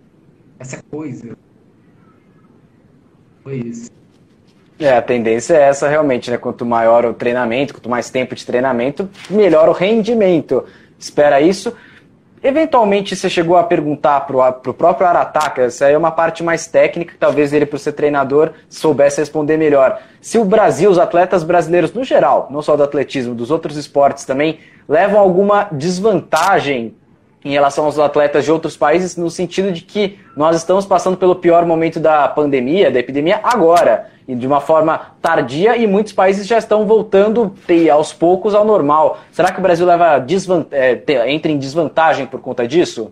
essa 0.59 0.81
coisa. 0.83 1.35
Foi 3.43 3.57
isso. 3.57 3.91
É, 4.79 4.95
a 4.95 5.01
tendência 5.01 5.55
é 5.55 5.63
essa 5.63 5.89
realmente, 5.89 6.31
né? 6.31 6.37
Quanto 6.37 6.65
maior 6.65 7.05
o 7.05 7.13
treinamento, 7.13 7.73
quanto 7.73 7.89
mais 7.89 8.09
tempo 8.09 8.33
de 8.33 8.45
treinamento, 8.45 9.09
melhor 9.29 9.67
o 9.67 9.73
rendimento. 9.73 10.63
Espera 10.97 11.41
isso. 11.41 11.75
Eventualmente 12.41 13.15
você 13.15 13.29
chegou 13.29 13.57
a 13.57 13.63
perguntar 13.63 14.21
para 14.21 14.59
o 14.69 14.73
próprio 14.73 15.05
Arataka, 15.07 15.63
essa 15.63 15.85
aí 15.85 15.93
é 15.93 15.97
uma 15.97 16.11
parte 16.11 16.41
mais 16.41 16.67
técnica, 16.67 17.13
talvez 17.19 17.51
ele, 17.51 17.65
por 17.65 17.77
ser 17.79 17.91
treinador, 17.91 18.51
soubesse 18.69 19.19
responder 19.19 19.57
melhor. 19.57 19.99
Se 20.21 20.37
o 20.37 20.45
Brasil, 20.45 20.89
os 20.89 20.97
atletas 20.97 21.43
brasileiros 21.43 21.91
no 21.91 22.03
geral, 22.03 22.47
não 22.49 22.61
só 22.61 22.77
do 22.77 22.83
atletismo, 22.83 23.35
dos 23.35 23.51
outros 23.51 23.75
esportes 23.75 24.23
também, 24.23 24.59
levam 24.87 25.19
alguma 25.19 25.67
desvantagem 25.71 26.95
em 27.43 27.51
relação 27.51 27.85
aos 27.85 27.97
atletas 27.97 28.43
de 28.43 28.51
outros 28.51 28.75
países, 28.75 29.15
no 29.15 29.29
sentido 29.29 29.71
de 29.71 29.81
que 29.81 30.19
nós 30.35 30.57
estamos 30.57 30.85
passando 30.85 31.17
pelo 31.17 31.35
pior 31.35 31.65
momento 31.65 31.99
da 31.99 32.27
pandemia, 32.27 32.91
da 32.91 32.99
epidemia, 32.99 33.39
agora, 33.43 34.09
e 34.27 34.35
de 34.35 34.45
uma 34.45 34.59
forma 34.59 35.13
tardia, 35.21 35.77
e 35.77 35.87
muitos 35.87 36.13
países 36.13 36.45
já 36.45 36.57
estão 36.57 36.85
voltando 36.85 37.55
aos 37.91 38.13
poucos 38.13 38.53
ao 38.53 38.65
normal. 38.65 39.19
Será 39.31 39.51
que 39.51 39.59
o 39.59 39.63
Brasil 39.63 39.85
leva 39.85 40.25
é, 40.71 41.31
entra 41.31 41.51
em 41.51 41.57
desvantagem 41.57 42.25
por 42.25 42.41
conta 42.41 42.67
disso? 42.67 43.11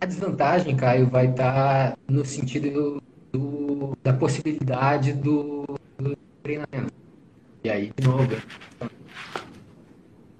A 0.00 0.06
desvantagem, 0.06 0.76
Caio, 0.76 1.06
vai 1.06 1.26
estar 1.26 1.96
no 2.08 2.24
sentido 2.24 3.02
do, 3.32 3.96
da 4.02 4.12
possibilidade 4.12 5.12
do, 5.12 5.64
do 5.98 6.16
treinamento. 6.42 6.92
E 7.64 7.70
aí, 7.70 7.92
de 7.96 8.06
novo, 8.06 8.28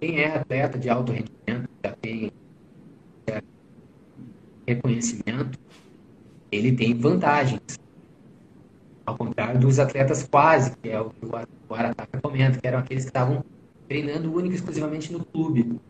quem 0.00 0.20
é 0.20 0.36
atleta 0.36 0.78
de 0.78 0.88
alto 0.88 1.12
rendimento, 1.12 1.68
já 1.84 1.92
tem 2.00 2.30
é, 3.26 3.42
reconhecimento, 4.66 5.58
ele 6.50 6.72
tem 6.74 6.94
vantagens. 6.94 7.60
Ao 9.04 9.16
contrário 9.16 9.58
dos 9.58 9.78
atletas 9.78 10.26
quase, 10.30 10.76
que 10.76 10.90
é 10.90 11.00
o 11.00 11.10
que 11.10 11.26
o 11.68 11.74
Arataka 11.74 12.20
comenta, 12.20 12.60
que 12.60 12.66
eram 12.66 12.78
aqueles 12.78 13.04
que 13.04 13.10
estavam 13.10 13.42
treinando 13.88 14.32
única 14.32 14.54
e 14.54 14.58
exclusivamente 14.58 15.12
no 15.12 15.24
clube. 15.24 15.80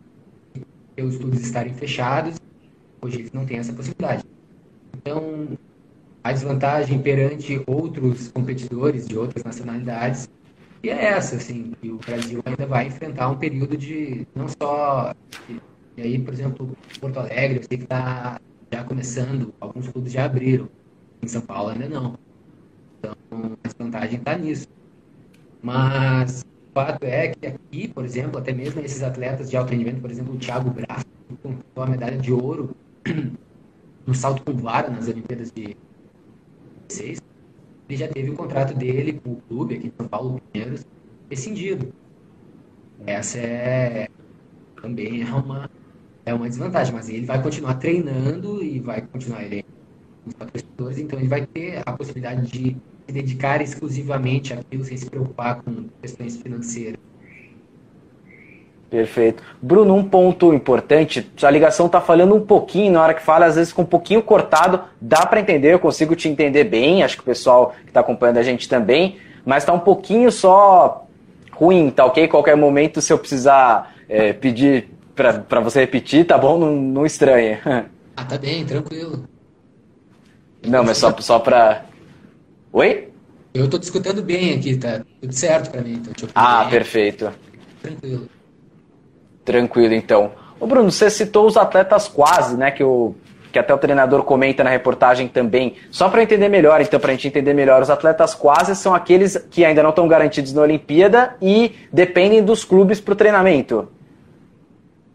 E 0.96 1.02
os 1.02 1.16
clubes 1.16 1.40
estarem 1.40 1.74
fechados, 1.74 2.36
hoje 3.00 3.18
eles 3.18 3.32
não 3.32 3.44
têm 3.44 3.58
essa 3.58 3.72
possibilidade. 3.72 4.24
Então, 4.96 5.48
a 6.22 6.32
desvantagem 6.32 7.00
perante 7.00 7.62
outros 7.66 8.28
competidores 8.28 9.06
de 9.06 9.16
outras 9.16 9.44
nacionalidades 9.44 10.28
e 10.82 10.90
é 10.90 11.04
essa, 11.06 11.36
assim, 11.36 11.72
que 11.80 11.90
o 11.90 11.98
Brasil 11.98 12.40
ainda 12.44 12.66
vai 12.66 12.86
enfrentar 12.86 13.28
um 13.28 13.36
período 13.36 13.76
de 13.76 14.26
não 14.34 14.46
só. 14.48 15.14
E 15.96 16.02
aí, 16.02 16.18
por 16.18 16.32
exemplo, 16.32 16.76
Porto 17.00 17.18
Alegre, 17.18 17.58
eu 17.58 17.62
sei 17.64 17.78
que 17.78 17.84
está 17.84 18.40
já 18.72 18.84
começando, 18.84 19.52
alguns 19.60 19.88
clubes 19.88 20.12
já 20.12 20.24
abriram. 20.24 20.68
Em 21.20 21.26
São 21.26 21.40
Paulo 21.40 21.70
ainda 21.70 21.88
não. 21.88 22.16
Então, 22.98 23.12
a 23.64 23.68
desvantagem 23.68 24.18
está 24.18 24.36
nisso. 24.36 24.68
Mas 25.60 26.42
o 26.42 26.72
fato 26.72 27.04
é 27.04 27.28
que 27.28 27.46
aqui, 27.46 27.88
por 27.88 28.04
exemplo, 28.04 28.38
até 28.38 28.52
mesmo 28.52 28.80
esses 28.80 29.02
atletas 29.02 29.50
de 29.50 29.56
alto 29.56 29.70
rendimento, 29.70 30.00
por 30.00 30.10
exemplo, 30.10 30.34
o 30.34 30.38
Thiago 30.38 30.72
que 30.72 31.36
conquistou 31.42 31.82
a 31.82 31.86
medalha 31.86 32.16
de 32.16 32.32
ouro 32.32 32.76
no 34.06 34.14
salto 34.14 34.42
com 34.44 34.56
vara 34.56 34.88
nas 34.88 35.08
Olimpíadas 35.08 35.50
de 35.50 35.76
2016, 36.88 37.20
ele 37.88 37.96
já 37.96 38.08
teve 38.08 38.30
o 38.30 38.34
contrato 38.34 38.74
dele 38.74 39.14
com 39.14 39.32
o 39.32 39.36
clube 39.48 39.76
aqui 39.76 39.88
de 39.88 39.94
São 39.96 40.06
Paulo 40.06 40.40
Pinheiros 40.52 40.84
rescindido. 41.30 41.92
Essa 43.06 43.38
é 43.38 44.08
também 44.80 45.22
é 45.22 45.34
uma, 45.34 45.70
é 46.24 46.34
uma 46.34 46.48
desvantagem, 46.48 46.94
mas 46.94 47.08
ele 47.08 47.26
vai 47.26 47.42
continuar 47.42 47.74
treinando 47.74 48.62
e 48.62 48.78
vai 48.78 49.02
continuar 49.02 49.42
ele 49.42 49.64
os 50.26 50.34
patrocinadores, 50.34 50.98
então 50.98 51.18
ele 51.18 51.28
vai 51.28 51.46
ter 51.46 51.82
a 51.86 51.92
possibilidade 51.92 52.46
de 52.46 52.76
se 53.06 53.12
dedicar 53.12 53.62
exclusivamente 53.62 54.52
àquilo 54.52 54.84
sem 54.84 54.96
se 54.96 55.08
preocupar 55.08 55.62
com 55.62 55.88
questões 56.00 56.36
financeiras. 56.36 57.07
Perfeito. 58.90 59.42
Bruno, 59.60 59.94
um 59.94 60.02
ponto 60.02 60.54
importante, 60.54 61.30
a 61.42 61.50
ligação 61.50 61.86
está 61.86 62.00
falhando 62.00 62.34
um 62.34 62.40
pouquinho 62.40 62.92
na 62.92 63.02
hora 63.02 63.14
que 63.14 63.22
fala, 63.22 63.44
às 63.44 63.56
vezes 63.56 63.72
com 63.72 63.82
um 63.82 63.86
pouquinho 63.86 64.22
cortado, 64.22 64.80
dá 64.98 65.26
para 65.26 65.40
entender, 65.40 65.74
eu 65.74 65.78
consigo 65.78 66.16
te 66.16 66.26
entender 66.26 66.64
bem, 66.64 67.02
acho 67.02 67.16
que 67.16 67.22
o 67.22 67.26
pessoal 67.26 67.74
que 67.82 67.88
está 67.88 68.00
acompanhando 68.00 68.38
a 68.38 68.42
gente 68.42 68.66
também, 68.66 69.18
mas 69.44 69.62
está 69.62 69.74
um 69.74 69.78
pouquinho 69.78 70.32
só 70.32 71.06
ruim, 71.52 71.90
tá 71.90 72.06
ok? 72.06 72.28
Qualquer 72.28 72.56
momento, 72.56 73.02
se 73.02 73.12
eu 73.12 73.18
precisar 73.18 73.94
é, 74.08 74.32
pedir 74.32 74.88
para 75.14 75.60
você 75.60 75.80
repetir, 75.80 76.24
tá 76.24 76.38
bom? 76.38 76.58
Não, 76.58 76.74
não 76.74 77.04
estranha. 77.04 77.60
Ah, 78.16 78.24
tá 78.24 78.38
bem, 78.38 78.64
tranquilo. 78.64 79.28
Não, 80.66 80.82
mas 80.82 80.98
só, 80.98 81.14
só 81.18 81.38
para... 81.38 81.84
Oi? 82.72 83.08
Eu 83.52 83.66
estou 83.66 83.78
te 83.78 83.84
escutando 83.84 84.22
bem 84.22 84.54
aqui, 84.54 84.76
tá 84.76 85.02
tudo 85.20 85.32
certo 85.32 85.70
para 85.70 85.82
mim. 85.82 85.94
Então, 85.94 86.28
ah, 86.34 86.62
bem. 86.62 86.70
perfeito. 86.70 87.30
Tranquilo. 87.82 88.28
Tranquilo, 89.48 89.94
então. 89.94 90.32
Ô 90.60 90.66
Bruno, 90.66 90.92
você 90.92 91.08
citou 91.08 91.46
os 91.46 91.56
atletas 91.56 92.06
quase, 92.06 92.54
né? 92.54 92.70
Que, 92.70 92.84
o, 92.84 93.14
que 93.50 93.58
até 93.58 93.72
o 93.72 93.78
treinador 93.78 94.22
comenta 94.22 94.62
na 94.62 94.68
reportagem 94.68 95.26
também. 95.26 95.76
Só 95.90 96.10
para 96.10 96.22
entender 96.22 96.50
melhor, 96.50 96.82
então, 96.82 97.00
para 97.00 97.12
a 97.12 97.14
gente 97.14 97.28
entender 97.28 97.54
melhor, 97.54 97.80
os 97.80 97.88
atletas 97.88 98.34
quase 98.34 98.76
são 98.76 98.94
aqueles 98.94 99.38
que 99.50 99.64
ainda 99.64 99.82
não 99.82 99.88
estão 99.88 100.06
garantidos 100.06 100.52
na 100.52 100.60
Olimpíada 100.60 101.34
e 101.40 101.72
dependem 101.90 102.44
dos 102.44 102.62
clubes 102.62 103.00
para 103.00 103.14
o 103.14 103.16
treinamento. 103.16 103.88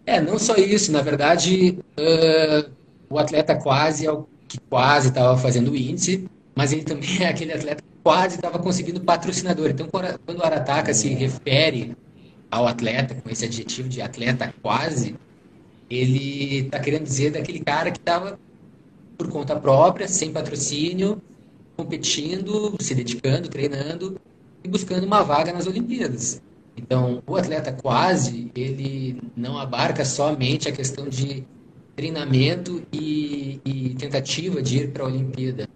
É, 0.04 0.20
não 0.20 0.40
só 0.40 0.56
isso. 0.56 0.92
Na 0.92 1.04
verdade, 1.04 1.78
uh, 2.00 2.72
o 3.12 3.20
atleta 3.20 3.54
quase 3.54 4.08
é 4.08 4.12
o 4.12 4.26
que 4.48 4.60
quase 4.68 5.10
estava 5.10 5.38
fazendo 5.38 5.70
o 5.70 5.76
índice, 5.76 6.28
mas 6.56 6.74
ele 6.74 6.82
também 6.82 7.22
é 7.22 7.28
aquele 7.28 7.54
atleta 7.54 7.84
que 7.84 8.00
quase 8.04 8.38
estava 8.38 8.58
conseguindo 8.58 9.00
patrocinador. 9.00 9.70
Então, 9.70 9.88
quando 9.92 10.40
o 10.40 10.44
Arataka 10.44 10.92
se 10.92 11.10
refere 11.10 11.96
ao 12.54 12.68
atleta, 12.68 13.16
com 13.16 13.30
esse 13.30 13.46
adjetivo 13.46 13.90
de 13.90 14.02
atleta 14.02 14.54
quase, 14.62 15.16
ele 15.90 16.60
está 16.60 16.80
querendo 16.80 17.04
dizer 17.04 17.32
daquele 17.32 17.60
cara 17.60 17.92
que 17.92 18.00
estava 18.00 18.40
por 19.18 19.30
conta 19.30 19.56
própria, 19.56 20.08
sem 20.08 20.32
patrocínio, 20.32 21.22
competindo, 21.76 22.76
se 22.80 22.94
dedicando, 22.96 23.50
treinando 23.50 24.20
e 24.64 24.68
buscando 24.68 25.06
uma 25.06 25.24
vaga 25.24 25.52
nas 25.52 25.68
Olimpíadas. 25.68 26.42
Então, 26.76 27.22
o 27.28 27.36
atleta 27.36 27.72
quase, 27.72 28.52
ele 28.56 29.22
não 29.36 29.58
abarca 29.58 30.04
somente 30.04 30.68
a 30.68 30.72
questão 30.72 31.08
de 31.08 31.44
treinamento 31.96 32.82
e, 32.92 33.62
e 33.64 33.96
tentativa 33.96 34.62
de 34.62 34.78
ir 34.78 34.92
para 34.92 35.04
a 35.04 35.08
Olimpíada, 35.08 35.68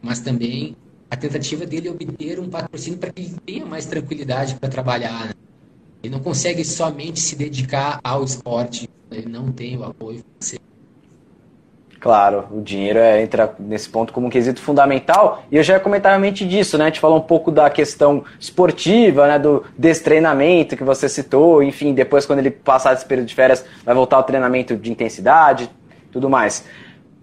mas 0.00 0.20
também 0.20 0.76
a 1.10 1.16
tentativa 1.16 1.66
dele 1.66 1.88
obter 1.88 2.38
um 2.38 2.48
patrocínio 2.48 2.98
para 2.98 3.12
que 3.12 3.22
ele 3.22 3.36
tenha 3.44 3.66
mais 3.66 3.86
tranquilidade 3.86 4.54
para 4.56 4.68
trabalhar. 4.68 5.34
Ele 6.06 6.14
não 6.14 6.20
consegue 6.20 6.64
somente 6.64 7.18
se 7.18 7.34
dedicar 7.34 7.98
ao 8.02 8.22
esporte, 8.22 8.88
ele 9.10 9.28
não 9.28 9.50
tem 9.50 9.76
o 9.76 9.82
apoio 9.82 10.22
financeiro. 10.22 10.64
Claro, 11.98 12.46
o 12.52 12.60
dinheiro 12.60 13.00
é, 13.00 13.20
entra 13.20 13.52
nesse 13.58 13.88
ponto 13.88 14.12
como 14.12 14.28
um 14.28 14.30
quesito 14.30 14.60
fundamental. 14.60 15.42
E 15.50 15.56
eu 15.56 15.64
já 15.64 15.74
ia 15.74 15.80
comentar 15.80 16.12
realmente 16.12 16.46
disso, 16.46 16.78
né? 16.78 16.84
A 16.84 16.86
gente 16.86 17.00
falou 17.00 17.18
um 17.18 17.22
pouco 17.22 17.50
da 17.50 17.68
questão 17.68 18.24
esportiva, 18.38 19.26
né? 19.26 19.36
Do 19.36 19.64
destreinamento 19.76 20.76
que 20.76 20.84
você 20.84 21.08
citou. 21.08 21.60
Enfim, 21.60 21.92
depois, 21.92 22.24
quando 22.24 22.38
ele 22.38 22.52
passar 22.52 22.94
desse 22.94 23.06
período 23.06 23.26
de 23.26 23.34
férias, 23.34 23.64
vai 23.84 23.92
voltar 23.92 24.18
ao 24.18 24.22
treinamento 24.22 24.76
de 24.76 24.92
intensidade, 24.92 25.68
tudo 26.12 26.30
mais 26.30 26.64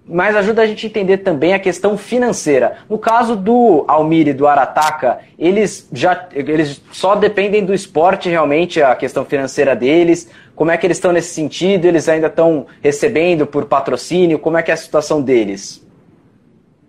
mas 0.05 0.35
ajuda 0.35 0.61
a 0.61 0.65
gente 0.65 0.85
a 0.85 0.89
entender 0.89 1.17
também 1.19 1.53
a 1.53 1.59
questão 1.59 1.97
financeira. 1.97 2.77
No 2.89 2.97
caso 2.97 3.35
do 3.35 3.85
Almir 3.87 4.27
e 4.27 4.33
do 4.33 4.47
Arataka, 4.47 5.19
eles 5.39 5.87
já 5.93 6.27
eles 6.33 6.81
só 6.91 7.15
dependem 7.15 7.65
do 7.65 7.73
esporte 7.73 8.29
realmente, 8.29 8.81
a 8.81 8.95
questão 8.95 9.23
financeira 9.23 9.75
deles. 9.75 10.29
Como 10.55 10.71
é 10.71 10.77
que 10.77 10.85
eles 10.85 10.97
estão 10.97 11.11
nesse 11.11 11.33
sentido? 11.33 11.85
Eles 11.85 12.09
ainda 12.09 12.27
estão 12.27 12.65
recebendo 12.81 13.47
por 13.47 13.65
patrocínio? 13.65 14.37
Como 14.37 14.57
é 14.57 14.63
que 14.63 14.71
é 14.71 14.73
a 14.73 14.77
situação 14.77 15.21
deles? 15.21 15.81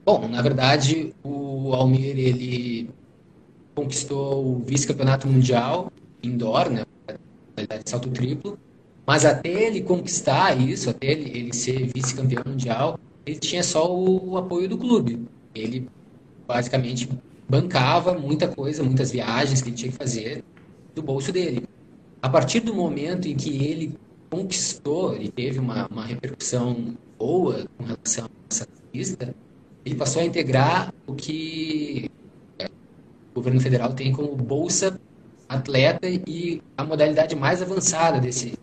Bom, 0.04 0.28
na 0.28 0.42
verdade, 0.42 1.14
o 1.22 1.72
Almir 1.72 2.18
ele 2.18 2.90
conquistou 3.74 4.44
o 4.44 4.62
vice-campeonato 4.64 5.26
mundial 5.26 5.90
indoor, 6.22 6.70
né, 6.70 6.84
salto 7.84 8.10
triplo, 8.10 8.58
mas 9.06 9.24
até 9.24 9.48
ele 9.48 9.82
conquistar 9.82 10.58
isso, 10.58 10.88
até 10.88 11.08
ele, 11.08 11.30
ele 11.36 11.54
ser 11.54 11.90
vice-campeão 11.94 12.42
mundial, 12.46 12.98
ele 13.26 13.38
tinha 13.38 13.62
só 13.62 13.94
o, 13.94 14.30
o, 14.30 14.38
apoio 14.38 14.68
do 14.68 14.78
clube. 14.78 15.26
Ele 15.54 15.88
basicamente 16.46 17.08
bancava 17.48 18.14
muita 18.14 18.48
coisa, 18.48 18.82
muitas 18.82 19.10
viagens 19.10 19.60
que 19.60 19.68
ele 19.68 19.76
tinha 19.76 19.92
que 19.92 19.98
fazer 19.98 20.42
do 20.94 21.02
bolso 21.02 21.30
dele. 21.32 21.64
A 22.22 22.28
partir 22.28 22.60
do 22.60 22.74
momento 22.74 23.28
em 23.28 23.36
que 23.36 23.64
ele 23.64 23.94
conquistou 24.30 25.16
e 25.16 25.28
teve 25.28 25.58
uma, 25.58 25.86
uma 25.88 26.04
repercussão 26.06 26.96
boa 27.18 27.66
com 27.76 27.84
relação 27.84 28.24
a 28.24 28.28
essa 28.50 28.66
lista, 28.92 29.34
ele 29.84 29.94
passou 29.94 30.22
a 30.22 30.24
integrar 30.24 30.92
o 31.06 31.14
que 31.14 32.10
é, 32.58 32.66
o 32.66 33.34
governo 33.34 33.60
federal 33.60 33.92
tem 33.92 34.12
como 34.12 34.34
bolsa 34.34 34.98
atleta 35.48 36.08
e 36.08 36.62
a 36.76 36.84
modalidade 36.84 37.36
mais 37.36 37.60
avançada 37.60 38.18
desse, 38.18 38.54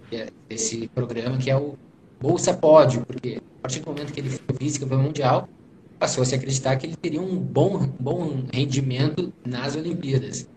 desse 0.49 0.87
programa, 0.89 1.37
que 1.37 1.49
é 1.49 1.57
o 1.57 1.75
bolsa 2.19 2.53
pódio, 2.53 3.03
porque 3.05 3.41
a 3.59 3.61
partir 3.61 3.79
do 3.79 3.87
momento 3.87 4.13
que 4.13 4.19
ele 4.19 4.29
foi 4.29 4.55
vice-campeão 4.59 5.01
mundial, 5.01 5.49
passou 5.97 6.21
a 6.21 6.25
se 6.25 6.35
acreditar 6.35 6.75
que 6.77 6.87
ele 6.87 6.95
teria 6.95 7.21
um 7.21 7.37
bom, 7.37 7.87
bom 7.99 8.43
rendimento 8.53 9.33
nas 9.45 9.75
Olimpíadas. 9.75 10.47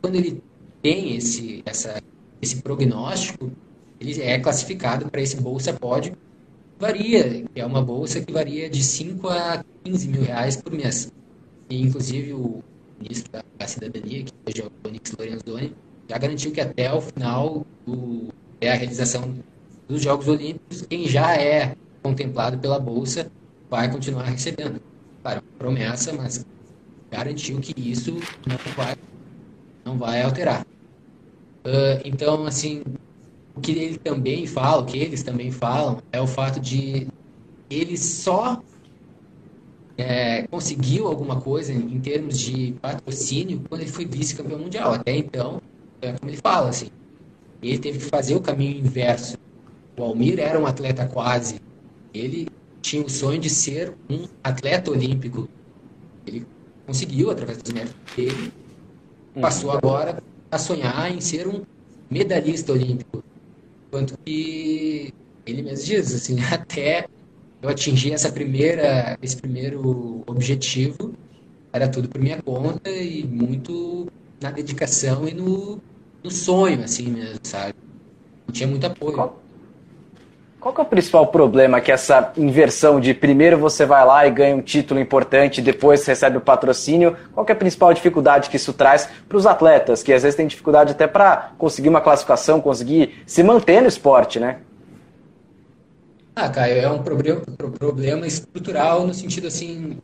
Quando 0.00 0.16
ele 0.16 0.42
tem 0.82 1.16
esse, 1.16 1.62
essa, 1.64 2.00
esse 2.40 2.60
prognóstico, 2.62 3.50
ele 4.00 4.20
é 4.20 4.38
classificado 4.38 5.10
para 5.10 5.20
esse 5.20 5.36
bolsa 5.40 5.72
pódio, 5.72 6.16
varia, 6.78 7.44
é 7.54 7.64
uma 7.64 7.80
bolsa 7.80 8.20
que 8.20 8.32
varia 8.32 8.68
de 8.68 8.82
5 8.82 9.28
a 9.28 9.64
15 9.84 10.08
mil 10.08 10.22
reais 10.22 10.56
por 10.56 10.72
mês. 10.72 11.12
E, 11.70 11.80
inclusive, 11.80 12.32
o 12.32 12.62
ministro 12.98 13.32
da 13.32 13.66
Cidadania, 13.66 14.24
que 14.24 14.32
hoje 14.46 14.62
é 14.62 14.64
o 14.64 14.88
Onyx 14.88 15.12
Lorenzoni, 15.18 15.74
já 16.08 16.18
garantiu 16.18 16.50
que 16.50 16.60
até 16.60 16.92
o 16.92 17.00
final 17.00 17.64
do, 17.86 18.28
é 18.62 18.70
a 18.72 18.74
realização 18.74 19.34
dos 19.88 20.02
Jogos 20.02 20.28
Olímpicos, 20.28 20.82
quem 20.82 21.06
já 21.08 21.36
é 21.36 21.74
contemplado 22.02 22.56
pela 22.58 22.78
Bolsa 22.78 23.30
vai 23.68 23.90
continuar 23.90 24.24
recebendo. 24.24 24.80
Claro, 25.20 25.42
promessa, 25.58 26.12
mas 26.12 26.46
garantiu 27.10 27.58
que 27.60 27.74
isso 27.76 28.12
não 28.46 28.56
vai, 28.76 28.96
não 29.84 29.98
vai 29.98 30.22
alterar. 30.22 30.64
Uh, 31.64 32.00
então, 32.04 32.46
assim, 32.46 32.82
o 33.54 33.60
que 33.60 33.72
ele 33.72 33.98
também 33.98 34.46
fala, 34.46 34.82
o 34.82 34.86
que 34.86 34.98
eles 34.98 35.22
também 35.22 35.50
falam, 35.50 35.98
é 36.12 36.20
o 36.20 36.26
fato 36.26 36.60
de 36.60 37.08
ele 37.68 37.96
só 37.96 38.62
é, 39.96 40.46
conseguiu 40.48 41.06
alguma 41.06 41.40
coisa 41.40 41.72
em 41.72 42.00
termos 42.00 42.38
de 42.38 42.74
patrocínio 42.80 43.62
quando 43.68 43.82
ele 43.82 43.90
foi 43.90 44.04
vice-campeão 44.04 44.58
mundial. 44.58 44.94
Até 44.94 45.16
então, 45.16 45.60
é 46.00 46.12
como 46.12 46.30
ele 46.30 46.38
fala, 46.38 46.68
assim, 46.68 46.88
ele 47.68 47.78
teve 47.78 47.98
que 47.98 48.04
fazer 48.04 48.34
o 48.34 48.40
caminho 48.40 48.78
inverso. 48.78 49.36
O 49.96 50.02
Almir 50.02 50.40
era 50.40 50.58
um 50.58 50.66
atleta 50.66 51.06
quase. 51.06 51.60
Ele 52.12 52.48
tinha 52.80 53.04
o 53.04 53.08
sonho 53.08 53.38
de 53.38 53.48
ser 53.48 53.94
um 54.10 54.26
atleta 54.42 54.90
olímpico. 54.90 55.48
Ele 56.26 56.44
conseguiu, 56.86 57.30
através 57.30 57.58
dos 57.58 57.72
méritos 57.72 57.96
dele, 58.16 58.52
passou 59.40 59.70
uhum. 59.70 59.76
agora 59.76 60.22
a 60.50 60.58
sonhar 60.58 61.10
em 61.10 61.20
ser 61.20 61.46
um 61.46 61.62
medalhista 62.10 62.72
olímpico. 62.72 63.22
Quanto 63.90 64.18
que 64.24 65.14
ele 65.46 65.62
mesmo 65.62 65.86
diz, 65.86 66.14
assim, 66.14 66.38
até 66.50 67.06
eu 67.62 67.68
atingir 67.68 68.12
essa 68.12 68.30
primeira, 68.32 69.16
esse 69.22 69.36
primeiro 69.36 70.24
objetivo, 70.26 71.14
era 71.72 71.88
tudo 71.88 72.08
por 72.08 72.20
minha 72.20 72.42
conta 72.42 72.90
e 72.90 73.24
muito 73.24 74.08
na 74.40 74.50
dedicação 74.50 75.28
e 75.28 75.32
no, 75.32 75.80
no 76.22 76.30
sonho, 76.30 76.84
assim 76.84 77.08
mesmo, 77.08 77.40
sabe? 77.42 77.74
Não 78.46 78.52
tinha 78.52 78.68
muito 78.68 78.86
apoio. 78.86 79.14
Qual, 79.14 79.42
qual 80.60 80.74
que 80.74 80.80
é 80.80 80.84
o 80.84 80.86
principal 80.86 81.26
problema 81.26 81.80
que 81.80 81.90
essa 81.90 82.32
inversão 82.36 83.00
de 83.00 83.12
primeiro 83.12 83.58
você 83.58 83.84
vai 83.84 84.06
lá 84.06 84.26
e 84.26 84.30
ganha 84.30 84.54
um 84.54 84.62
título 84.62 85.00
importante, 85.00 85.60
depois 85.60 86.06
recebe 86.06 86.36
o 86.36 86.40
patrocínio, 86.40 87.16
qual 87.32 87.44
que 87.44 87.50
é 87.50 87.54
a 87.54 87.58
principal 87.58 87.92
dificuldade 87.92 88.48
que 88.48 88.56
isso 88.56 88.72
traz 88.72 89.08
para 89.28 89.36
os 89.36 89.46
atletas, 89.46 90.02
que 90.02 90.12
às 90.12 90.22
vezes 90.22 90.36
têm 90.36 90.46
dificuldade 90.46 90.92
até 90.92 91.06
para 91.06 91.52
conseguir 91.58 91.88
uma 91.88 92.00
classificação, 92.00 92.60
conseguir 92.60 93.22
se 93.26 93.42
manter 93.42 93.80
no 93.80 93.88
esporte, 93.88 94.38
né? 94.38 94.58
Ah, 96.34 96.48
Caio, 96.48 96.78
é 96.78 96.88
um 96.88 97.02
problema, 97.02 97.42
problema 97.78 98.26
estrutural 98.26 99.06
no 99.06 99.12
sentido 99.12 99.48
assim, 99.48 99.98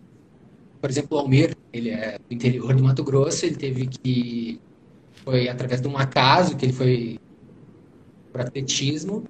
por 0.80 0.90
exemplo, 0.90 1.16
o 1.16 1.20
Almir, 1.20 1.56
ele 1.72 1.90
é 1.90 2.18
do 2.18 2.34
interior 2.34 2.74
do 2.74 2.82
Mato 2.82 3.02
Grosso, 3.02 3.46
ele 3.46 3.56
teve 3.56 3.86
que 3.86 4.60
foi 5.28 5.46
através 5.46 5.82
de 5.82 5.88
um 5.88 5.98
acaso 5.98 6.56
que 6.56 6.64
ele 6.64 6.72
foi 6.72 7.18
para 8.32 8.44
atletismo 8.44 9.24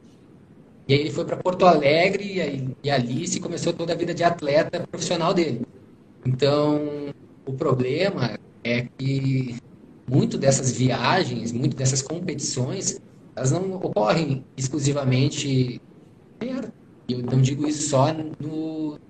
e 0.87 0.95
aí 0.95 1.01
ele 1.01 1.11
foi 1.11 1.25
para 1.25 1.37
Porto 1.37 1.67
Alegre 1.67 2.35
e, 2.35 2.41
aí, 2.41 2.69
e 2.85 2.89
ali 2.89 3.27
se 3.27 3.41
começou 3.41 3.73
toda 3.73 3.93
a 3.93 3.97
vida 3.97 4.15
de 4.15 4.23
atleta 4.23 4.87
profissional 4.87 5.35
dele. 5.35 5.63
Então, 6.25 7.13
o 7.45 7.53
problema 7.53 8.39
é 8.63 8.87
que 8.97 9.57
muito 10.09 10.39
dessas 10.39 10.71
viagens, 10.71 11.51
muito 11.51 11.77
dessas 11.77 12.01
competições, 12.01 13.01
elas 13.35 13.51
não 13.51 13.75
ocorrem 13.75 14.45
exclusivamente. 14.57 15.81
Eu 17.09 17.23
não 17.23 17.43
digo 17.43 17.67
isso 17.67 17.89
só 17.91 18.15
no, 18.39 19.01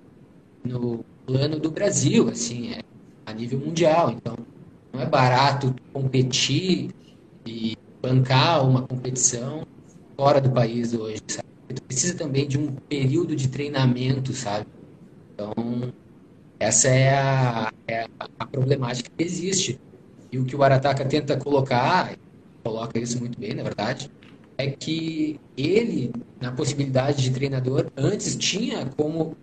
no 0.63 1.05
plano 1.27 1.59
do 1.59 1.69
Brasil, 1.69 2.29
assim, 2.29 2.73
é 2.73 2.81
a 3.27 3.31
nível 3.31 3.59
mundial. 3.59 4.09
Então, 4.09 4.35
não 4.93 5.01
é 5.01 5.05
barato 5.05 5.75
competir 5.93 6.91
e 7.45 7.77
bancar 8.01 8.67
uma 8.67 8.81
competição 8.81 9.65
fora 10.17 10.41
do 10.41 10.51
país 10.51 10.93
hoje, 10.93 11.21
sabe? 11.27 11.49
tu 11.73 11.83
precisa 11.83 12.17
também 12.17 12.47
de 12.47 12.57
um 12.57 12.73
período 12.73 13.35
de 13.35 13.47
treinamento, 13.47 14.33
sabe? 14.33 14.65
Então, 15.33 15.53
essa 16.59 16.87
é 16.89 17.17
a, 17.17 17.71
é 17.87 18.07
a 18.37 18.45
problemática 18.45 19.09
que 19.15 19.23
existe. 19.23 19.79
E 20.31 20.37
o 20.37 20.45
que 20.45 20.55
o 20.55 20.63
Arataka 20.63 21.05
tenta 21.05 21.37
colocar, 21.37 22.15
coloca 22.63 22.99
isso 22.99 23.19
muito 23.19 23.39
bem, 23.39 23.53
na 23.53 23.63
verdade, 23.63 24.09
é 24.57 24.69
que 24.69 25.39
ele, 25.55 26.11
na 26.41 26.51
possibilidade 26.51 27.23
de 27.23 27.31
treinador, 27.31 27.87
antes 27.95 28.35
tinha 28.35 28.85
como 28.97 29.35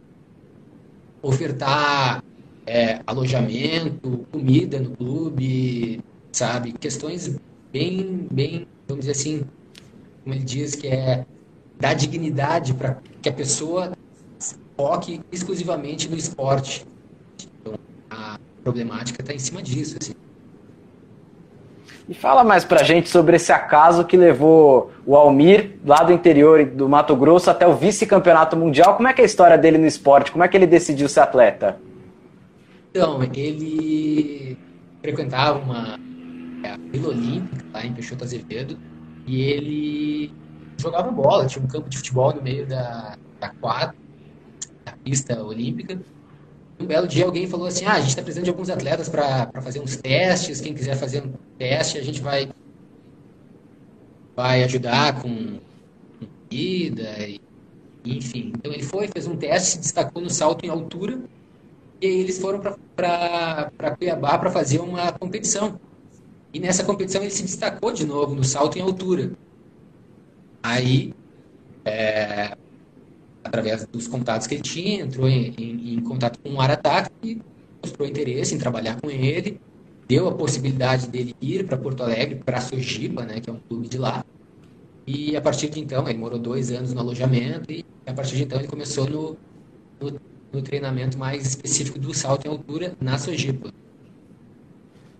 ofertar 1.23 2.23
é, 2.67 3.01
alojamento, 3.07 4.27
comida 4.31 4.81
no 4.81 4.91
clube, 4.91 6.01
sabe? 6.33 6.73
Questões 6.73 7.39
bem, 7.73 8.27
bem, 8.31 8.67
vamos 8.89 9.07
dizer 9.07 9.13
assim, 9.13 9.45
como 10.23 10.35
ele 10.35 10.45
diz, 10.45 10.75
que 10.75 10.89
é 10.89 11.25
dar 11.79 11.95
dignidade 11.95 12.75
para 12.75 12.99
que 13.23 13.29
a 13.29 13.33
pessoa 13.33 13.93
foque 14.77 15.21
exclusivamente 15.31 16.09
no 16.09 16.17
esporte. 16.17 16.85
Então, 17.61 17.75
a 18.11 18.39
problemática 18.63 19.23
está 19.23 19.33
em 19.33 19.39
cima 19.39 19.63
disso. 19.63 19.97
Assim. 20.01 20.13
E 22.09 22.15
fala 22.15 22.45
mais 22.45 22.65
pra 22.65 22.83
gente 22.83 23.09
sobre 23.09 23.37
esse 23.37 23.53
acaso 23.53 24.05
que 24.05 24.17
levou 24.17 24.93
o 25.05 25.17
Almir, 25.17 25.77
lá 25.85 26.03
do 26.03 26.13
interior 26.13 26.65
do 26.65 26.89
Mato 26.89 27.17
Grosso, 27.17 27.51
até 27.51 27.67
o 27.67 27.75
vice-campeonato 27.75 28.57
mundial. 28.57 28.97
Como 28.97 29.09
é 29.09 29.13
que 29.13 29.21
é 29.21 29.25
a 29.25 29.27
história 29.27 29.57
dele 29.59 29.79
no 29.79 29.87
esporte? 29.87 30.33
Como 30.33 30.45
é 30.45 30.49
que 30.49 30.57
ele 30.57 30.67
decidiu 30.67 31.09
ser 31.09 31.21
atleta? 31.21 31.79
Então, 32.97 33.23
ele 33.23 34.57
frequentava 35.03 35.59
uma 35.59 35.99
é, 36.65 36.79
Vila 36.91 37.09
Olímpica, 37.09 37.63
lá 37.75 37.85
em 37.85 37.93
Peixoto 37.93 38.25
Azevedo, 38.25 38.79
e 39.27 39.43
ele 39.43 40.33
jogava 40.81 41.11
bola, 41.11 41.45
tinha 41.45 41.63
um 41.63 41.69
campo 41.69 41.91
de 41.91 41.99
futebol 41.99 42.35
no 42.35 42.41
meio 42.41 42.67
da, 42.67 43.15
da 43.39 43.51
quadra, 43.51 43.95
da 44.83 44.93
pista 45.05 45.45
olímpica. 45.45 46.01
Um 46.81 46.87
belo 46.87 47.07
dia 47.07 47.27
alguém 47.27 47.47
falou 47.47 47.67
assim: 47.67 47.85
ah, 47.85 47.93
a 47.93 48.01
gente 48.01 48.09
está 48.09 48.23
precisando 48.23 48.45
de 48.45 48.51
alguns 48.51 48.71
atletas 48.71 49.11
para 49.11 49.51
fazer 49.61 49.81
uns 49.81 49.97
testes. 49.97 50.63
Quem 50.63 50.73
quiser 50.73 50.97
fazer 50.97 51.23
um 51.23 51.35
teste, 51.59 51.99
a 51.99 52.03
gente 52.03 52.23
vai, 52.23 52.49
vai 54.35 54.65
ajudar 54.65 55.21
com 55.21 55.61
comida, 56.49 57.29
e, 57.29 57.39
enfim. 58.07 58.53
Então 58.57 58.73
ele 58.73 58.83
foi, 58.83 59.07
fez 59.09 59.27
um 59.27 59.37
teste, 59.37 59.73
se 59.73 59.79
destacou 59.81 60.23
no 60.23 60.31
salto 60.31 60.65
em 60.65 60.71
altura. 60.71 61.23
E 62.01 62.07
aí 62.07 62.21
eles 62.21 62.39
foram 62.39 62.61
para 62.95 63.97
Cuiabá 63.97 64.39
para 64.39 64.51
fazer 64.51 64.81
uma 64.81 65.13
competição. 65.13 65.81
E 66.53 66.61
nessa 66.61 66.85
competição 66.85 67.23
ele 67.23 67.31
se 67.31 67.43
destacou 67.43 67.93
de 67.93 68.07
novo 68.07 68.35
no 68.35 68.45
salto 68.45 68.79
em 68.79 68.83
altura. 68.83 69.33
Aí, 70.63 71.15
é, 71.85 72.57
através 73.43 73.87
dos 73.87 74.09
contatos 74.09 74.47
que 74.47 74.55
ele 74.55 74.63
tinha, 74.63 75.05
entrou 75.05 75.29
em, 75.29 75.55
em, 75.57 75.95
em 75.95 76.01
contato 76.01 76.39
com 76.41 76.55
o 76.55 76.61
Arataki, 76.61 77.11
e 77.23 77.43
mostrou 77.83 78.09
interesse 78.09 78.55
em 78.55 78.59
trabalhar 78.59 79.01
com 79.01 79.11
ele, 79.11 79.61
deu 80.09 80.29
a 80.29 80.35
possibilidade 80.35 81.09
dele 81.09 81.35
ir 81.41 81.67
para 81.67 81.77
Porto 81.77 82.03
Alegre, 82.03 82.37
para 82.37 82.59
a 82.59 82.61
Sojipa, 82.61 83.25
né, 83.25 83.41
que 83.41 83.49
é 83.49 83.53
um 83.53 83.59
clube 83.59 83.89
de 83.89 83.99
lá. 83.99 84.25
E 85.07 85.37
a 85.37 85.41
partir 85.41 85.69
de 85.69 85.81
então, 85.81 86.09
ele 86.09 86.19
morou 86.19 86.39
dois 86.39 86.73
anos 86.73 86.93
no 86.93 87.01
alojamento 87.01 87.71
e 87.71 87.85
a 88.07 88.13
partir 88.13 88.37
de 88.37 88.43
então 88.43 88.59
ele 88.59 88.67
começou 88.69 89.09
no, 89.09 89.37
no, 90.01 90.21
no 90.57 90.63
treinamento 90.63 91.19
mais 91.19 91.47
específico 91.47 91.99
do 91.99 92.13
salto 92.13 92.47
em 92.47 92.51
altura 92.51 92.95
na 93.01 93.19
Sojipa. 93.19 93.73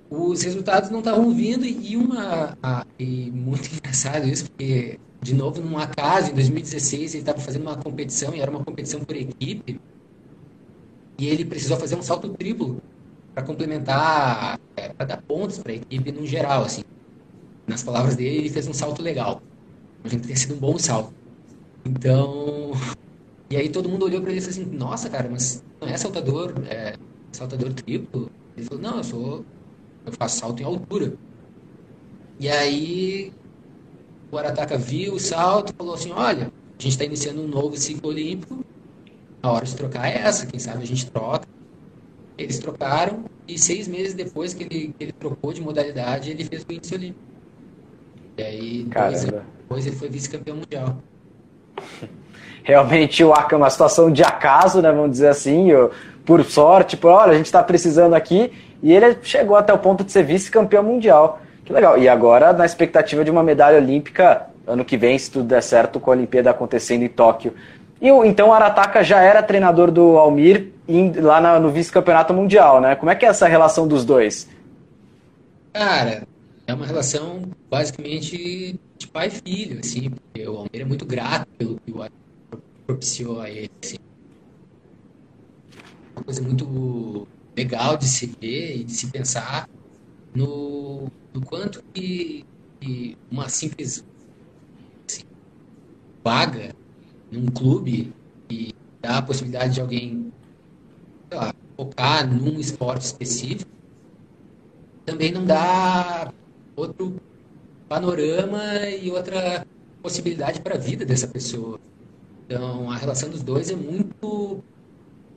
Os 0.09 0.43
resultados 0.43 0.91
não 0.91 1.01
estavam 1.01 1.33
vindo 1.35 1.65
e 1.65 1.97
uma 1.97 2.57
e 2.99 3.31
muito 3.31 3.69
engraçado 3.75 4.27
isso 4.27 4.47
porque 4.51 4.99
de 5.27 5.35
novo 5.35 5.61
num 5.61 5.77
acaso, 5.77 6.31
em 6.31 6.35
2016, 6.35 7.15
ele 7.15 7.23
estava 7.23 7.41
fazendo 7.41 7.63
uma 7.63 7.77
competição, 7.77 8.33
e 8.35 8.41
era 8.41 8.51
uma 8.51 8.65
competição 8.65 9.01
por 9.01 9.17
equipe, 9.17 9.81
e 11.19 11.27
ele 11.27 11.45
precisou 11.45 11.77
fazer 11.77 11.97
um 11.97 12.03
salto 12.03 12.29
triplo 12.29 12.81
para 13.35 13.43
complementar, 13.43 14.61
é, 14.77 14.91
para 14.91 15.07
dar 15.07 15.23
pontos 15.23 15.59
para 15.59 15.73
a 15.73 15.75
equipe 15.75 16.13
no 16.13 16.25
geral, 16.27 16.63
assim. 16.63 16.83
Nas 17.67 17.83
palavras 17.83 18.15
dele, 18.15 18.37
ele 18.37 18.51
fez 18.51 18.69
um 18.69 18.73
salto 18.73 19.03
legal. 19.03 19.43
Ter 20.05 20.37
sido 20.37 20.55
um 20.55 20.59
bom 20.59 20.79
salto. 20.79 21.13
Então, 21.85 22.73
e 23.51 23.57
aí 23.57 23.69
todo 23.69 23.89
mundo 23.89 24.05
olhou 24.05 24.21
para 24.21 24.31
ele 24.31 24.41
e 24.41 24.49
assim: 24.49 24.65
Nossa, 24.65 25.09
cara, 25.09 25.29
mas 25.31 25.63
não 25.81 25.89
é 25.89 25.97
saltador, 25.97 26.55
é 26.69 26.95
saltador 27.33 27.73
triplo? 27.73 28.31
Ele 28.57 28.67
falou: 28.67 28.83
Não, 28.83 28.97
eu 28.99 29.05
sou, 29.05 29.45
eu 30.05 30.13
faço 30.13 30.39
salto 30.41 30.61
em 30.61 30.65
altura. 30.65 31.13
E 32.39 32.49
aí 32.49 33.33
o 34.31 34.37
Arataka 34.37 34.77
viu 34.77 35.15
o 35.15 35.21
salto 35.21 35.73
e 35.73 35.77
falou 35.77 35.95
assim: 35.95 36.13
olha, 36.13 36.47
a 36.79 36.83
gente 36.83 36.93
está 36.93 37.05
iniciando 37.05 37.43
um 37.43 37.49
novo 37.49 37.77
ciclo 37.77 38.11
olímpico, 38.11 38.65
a 39.43 39.51
hora 39.51 39.65
de 39.65 39.75
trocar 39.75 40.09
é 40.09 40.19
essa, 40.19 40.47
quem 40.47 40.59
sabe 40.59 40.83
a 40.83 40.87
gente 40.87 41.11
troca. 41.11 41.47
Eles 42.37 42.59
trocaram 42.59 43.25
e 43.49 43.59
seis 43.59 43.89
meses 43.89 44.13
depois 44.13 44.53
que 44.53 44.65
ele, 44.65 44.89
que 44.89 45.05
ele 45.05 45.13
trocou 45.13 45.53
de 45.53 45.63
modalidade, 45.63 46.31
ele 46.31 46.45
fez 46.45 46.67
o 46.69 46.73
índice 46.73 46.95
olímpico. 46.95 47.25
E 48.37 48.43
aí, 48.43 48.87
anos 48.95 49.25
depois, 49.25 49.87
ele 49.87 49.97
foi 49.97 50.09
vice-campeão 50.11 50.57
mundial. 50.57 50.99
Realmente 52.67 53.23
o 53.23 53.33
é 53.33 53.55
uma 53.55 53.71
situação 53.71 54.11
de 54.11 54.25
acaso, 54.25 54.83
né, 54.83 54.91
vamos 54.91 55.13
dizer 55.13 55.29
assim, 55.29 55.69
por 56.25 56.45
sorte, 56.45 56.97
por 56.97 57.13
olha, 57.13 57.31
a 57.31 57.37
gente 57.37 57.47
está 57.47 57.63
precisando 57.63 58.15
aqui, 58.15 58.53
e 58.83 58.93
ele 58.93 59.17
chegou 59.23 59.57
até 59.57 59.73
o 59.73 59.79
ponto 59.79 60.03
de 60.03 60.11
ser 60.11 60.25
vice-campeão 60.25 60.83
mundial. 60.83 61.41
Que 61.65 61.73
legal. 61.73 61.97
E 61.97 62.09
agora, 62.09 62.53
na 62.53 62.67
expectativa 62.67 63.25
de 63.25 63.31
uma 63.31 63.45
medalha 63.45 63.79
olímpica 63.79 64.47
ano 64.67 64.85
que 64.85 64.97
vem, 64.97 65.17
se 65.17 65.31
tudo 65.31 65.47
der 65.47 65.63
certo, 65.63 66.01
com 66.01 66.11
a 66.11 66.15
Olimpíada 66.15 66.51
acontecendo 66.51 67.03
em 67.03 67.09
Tóquio. 67.09 67.55
E 68.03 68.09
então 68.09 68.49
o 68.49 68.53
Arataka 68.53 69.05
já 69.05 69.21
era 69.21 69.43
treinador 69.43 69.93
do 69.93 70.19
Almir 70.19 70.73
lá 71.23 71.61
no 71.61 71.71
vice-campeonato 71.71 72.35
mundial, 72.35 72.81
né? 72.81 72.97
Como 72.97 73.11
é 73.11 73.15
que 73.15 73.25
é 73.25 73.29
essa 73.29 73.47
relação 73.47 73.87
dos 73.87 74.05
dois? 74.05 74.49
Cara, 75.73 76.25
é 76.67 76.75
uma 76.75 76.85
relação 76.85 77.43
basicamente 77.71 78.79
de 78.99 79.07
pai 79.07 79.29
e 79.29 79.31
filho, 79.31 79.81
assim, 79.81 80.11
porque 80.11 80.49
o 80.49 80.57
Almir 80.57 80.81
é 80.81 80.85
muito 80.85 81.07
grato 81.07 81.47
pelo 81.57 81.79
que 81.85 81.93
o 81.93 82.03
Arataka 82.03 82.26
propiciou 82.87 83.41
a 83.41 83.51
ele. 83.51 83.69
Uma 86.17 86.25
coisa 86.25 86.43
muito 86.43 87.27
legal 87.57 87.97
de 87.97 88.07
se 88.07 88.27
ver 88.41 88.77
e 88.77 88.85
de 88.85 88.93
se 88.93 89.11
pensar 89.11 89.69
no, 90.35 91.09
no 91.35 91.45
quanto 91.45 91.83
que, 91.93 92.45
que 92.81 93.17
uma 93.31 93.49
simples 93.49 94.05
assim, 95.09 95.23
vaga 96.25 96.75
num 97.31 97.47
clube 97.47 98.13
e 98.51 98.71
dá 99.03 99.19
a 99.19 99.23
possibilidade 99.23 99.75
de 99.75 99.81
alguém 99.81 100.31
lá, 101.33 101.53
focar 101.77 102.27
num 102.27 102.61
esporte 102.61 103.07
específico, 103.07 103.71
também 105.05 105.33
não 105.33 105.45
dá 105.45 106.33
outro 106.77 107.17
panorama 107.89 108.89
e 108.89 109.11
outra 109.11 109.65
possibilidade 110.03 110.61
para 110.61 110.75
a 110.75 110.79
vida 110.79 111.05
dessa 111.05 111.29
pessoa. 111.29 111.79
Então, 112.47 112.91
a 112.91 112.97
relação 112.97 113.29
dos 113.29 113.43
dois 113.43 113.71
é 113.71 113.75
muito 113.75 114.63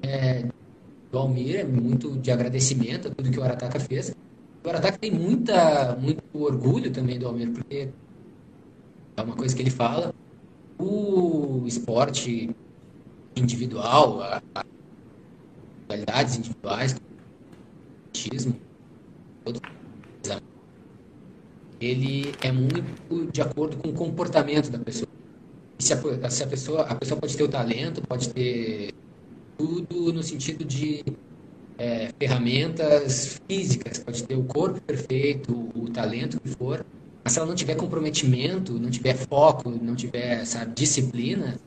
é, 0.01 0.47
do 1.11 1.17
Almir, 1.17 1.59
é 1.59 1.63
muito 1.63 2.15
de 2.17 2.31
agradecimento 2.31 3.07
a 3.07 3.11
tudo 3.11 3.31
que 3.31 3.39
o 3.39 3.43
Arataka 3.43 3.79
fez. 3.79 4.15
O 4.63 4.69
Arataka 4.69 4.97
tem 4.99 5.11
muita, 5.11 5.95
muito 5.95 6.23
orgulho 6.33 6.91
também 6.91 7.17
do 7.17 7.27
Almir, 7.27 7.51
porque 7.51 7.89
é 9.17 9.21
uma 9.21 9.35
coisa 9.35 9.55
que 9.55 9.61
ele 9.61 9.71
fala, 9.71 10.13
o 10.77 11.63
esporte 11.65 12.55
individual, 13.35 14.21
a, 14.21 14.41
a 14.53 14.65
qualidades 15.87 16.37
individuais, 16.37 16.95
o 16.95 18.53
todo 19.43 19.61
ele 21.79 22.33
é 22.41 22.51
muito 22.51 23.31
de 23.31 23.41
acordo 23.41 23.77
com 23.77 23.89
o 23.89 23.93
comportamento 23.93 24.69
da 24.69 24.77
pessoa. 24.79 25.07
Se 25.79 25.93
a, 25.93 26.29
se 26.29 26.43
a 26.43 26.47
pessoa 26.47 26.81
a 26.83 26.95
pessoa 26.95 27.19
pode 27.19 27.35
ter 27.35 27.43
o 27.43 27.47
talento, 27.47 28.01
pode 28.01 28.29
ter 28.29 28.93
tudo 29.57 30.13
no 30.13 30.21
sentido 30.21 30.63
de 30.65 31.03
é, 31.77 32.09
ferramentas 32.19 33.39
físicas, 33.47 33.99
pode 33.99 34.23
ter 34.23 34.35
o 34.35 34.43
corpo 34.43 34.81
perfeito, 34.81 35.69
o 35.73 35.89
talento 35.89 36.39
que 36.39 36.49
for, 36.49 36.85
mas 37.23 37.33
se 37.33 37.39
ela 37.39 37.47
não 37.47 37.55
tiver 37.55 37.75
comprometimento, 37.75 38.73
não 38.73 38.89
tiver 38.89 39.15
foco, 39.15 39.69
não 39.69 39.95
tiver 39.95 40.45
sabe, 40.45 40.73
disciplina, 40.73 41.57